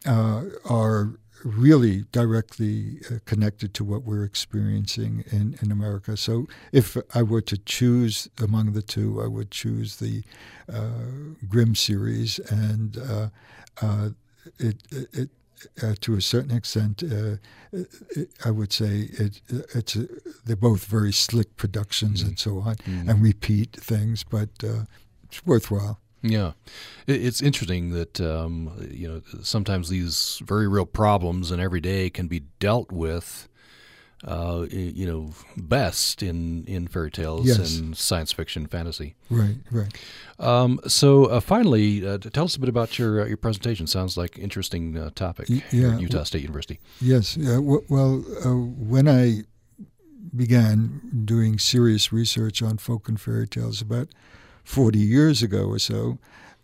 [0.06, 6.18] are really directly uh, connected to what we're experiencing in, in America.
[6.18, 10.24] So if I were to choose among the two, I would choose the
[10.72, 10.90] uh,
[11.48, 13.30] Grimm series, and uh,
[13.82, 14.10] uh
[14.58, 15.30] it, it
[15.84, 17.38] uh, to a certain extent, uh,
[18.46, 19.42] I would say it,
[19.76, 20.08] it's a,
[20.46, 22.30] they're both very slick productions mm.
[22.30, 23.10] and so on, mm.
[23.10, 24.50] and repeat things, but
[25.24, 26.00] it's worthwhile.
[26.22, 26.52] Yeah,
[27.08, 32.28] it's interesting that um, you know sometimes these very real problems in every day can
[32.28, 33.48] be dealt with,
[34.26, 37.78] uh, you know, best in in fairy tales yes.
[37.78, 39.16] and science fiction, fantasy.
[39.30, 39.98] Right, right.
[40.40, 43.88] Um, so uh, finally, uh, tell us a bit about your uh, your presentation.
[43.88, 45.48] Sounds like interesting uh, topic.
[45.72, 46.80] Yeah, at Utah State University.
[47.00, 47.36] Yes.
[47.36, 49.44] W- well, uh, when I
[50.36, 54.10] began doing serious research on folk and fairy tales about
[54.64, 56.20] 40 years ago or so,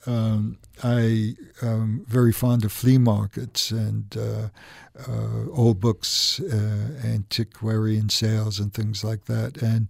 [0.07, 4.49] um, I am very fond of flea markets and uh,
[5.07, 9.61] uh, old books, uh, antiquarian sales, and things like that.
[9.61, 9.87] And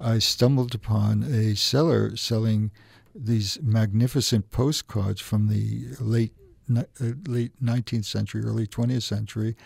[0.00, 2.70] I stumbled upon a seller selling
[3.14, 6.32] these magnificent postcards from the late
[6.74, 6.84] uh,
[7.26, 9.56] late 19th century, early 20th century,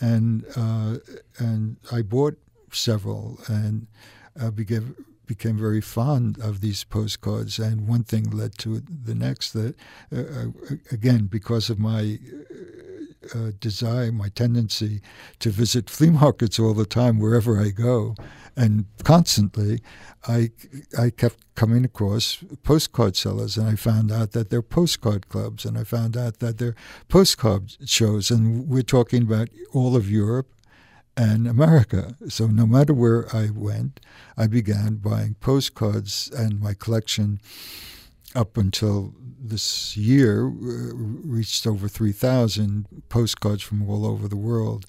[0.00, 0.96] and uh,
[1.38, 2.38] and I bought
[2.70, 3.86] several and
[4.40, 4.94] uh, began
[5.26, 9.52] became very fond of these postcards, and one thing led to the next.
[9.52, 9.74] That
[10.14, 10.46] uh, uh
[10.90, 12.18] again, because of my
[13.34, 15.00] uh, uh, desire, my tendency
[15.38, 18.14] to visit flea markets all the time wherever I go,
[18.56, 19.80] and constantly,
[20.26, 20.50] I
[20.98, 25.78] I kept coming across postcard sellers, and I found out that they're postcard clubs, and
[25.78, 26.76] I found out that they're
[27.08, 30.48] postcard shows, and we're talking about all of Europe
[31.16, 32.16] and America.
[32.28, 34.00] So no matter where I went,
[34.36, 37.40] I began buying postcards, and my collection,
[38.34, 44.86] up until this year, uh, reached over 3,000 postcards from all over the world.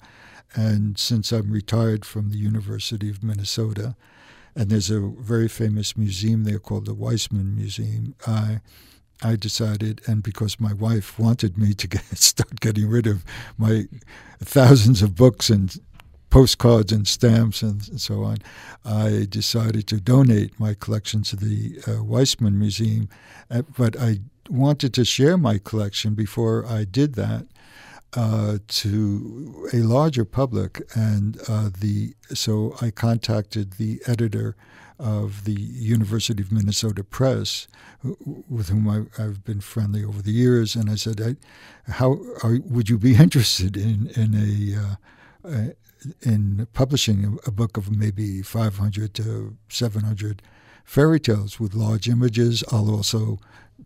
[0.54, 3.94] And since I'm retired from the University of Minnesota,
[4.54, 8.60] and there's a very famous museum there called the Weisman Museum, I
[9.22, 13.24] I decided, and because my wife wanted me to get, start getting rid of
[13.56, 13.86] my
[14.40, 15.74] thousands of books and
[16.30, 18.38] postcards and stamps and, and, so on,
[18.84, 23.08] I decided to donate my collection to the uh, Weisman Museum.
[23.50, 24.20] Uh, but I
[24.50, 27.46] wanted to share my collection before I did that.
[28.12, 34.56] Uh, to a larger public, and uh, the so I contacted the editor
[34.98, 37.68] of the University of Minnesota Press,
[38.48, 41.36] with whom I, have been friendly over the years, and I said, I,
[41.92, 45.66] "How are, would you be interested in in a, uh,
[46.22, 50.42] in publishing a book of maybe 500 to 700
[50.84, 52.62] fairy tales with large images.
[52.70, 53.38] I'll also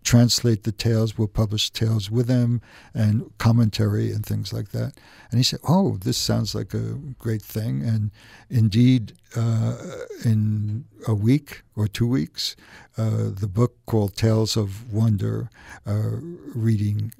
[0.05, 2.61] translate the tales, we'll publish tales with them
[2.95, 4.93] and commentary and things like that.
[5.31, 7.83] And he said, Oh, this sounds like a great thing.
[7.83, 8.11] And
[8.49, 9.77] indeed, uh,
[10.25, 12.57] in a week or two weeks,
[12.97, 15.51] uh, the book called Tales of Wonder,
[15.87, 16.19] uh,
[16.55, 17.13] reading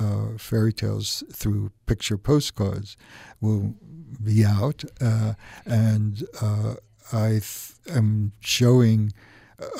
[0.00, 2.96] uh, fairy tales through picture postcards
[3.40, 3.74] will
[4.22, 5.34] be out, uh,
[5.64, 6.74] and uh,
[7.12, 7.40] I
[7.90, 9.12] am showing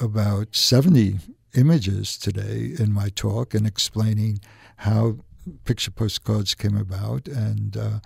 [0.01, 1.19] about 70
[1.55, 4.41] images today in my talk and explaining
[4.79, 5.19] how
[5.65, 7.99] picture postcards came about, and uh,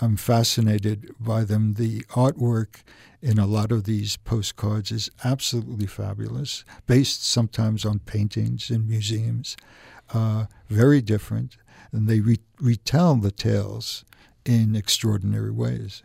[0.00, 1.74] I'm fascinated by them.
[1.74, 2.82] The artwork
[3.20, 9.56] in a lot of these postcards is absolutely fabulous, based sometimes on paintings in museums
[10.12, 11.56] uh, very different,
[11.92, 14.04] and they re- retell the tales
[14.44, 16.02] in extraordinary ways.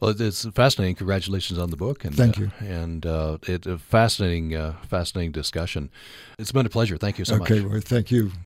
[0.00, 0.96] Well, it's fascinating.
[0.96, 2.50] Congratulations on the book, and thank you.
[2.60, 5.90] Uh, and uh, it's a fascinating, uh, fascinating discussion.
[6.38, 6.96] It's been a pleasure.
[6.96, 7.50] Thank you so okay, much.
[7.52, 8.32] Okay, well, thank you.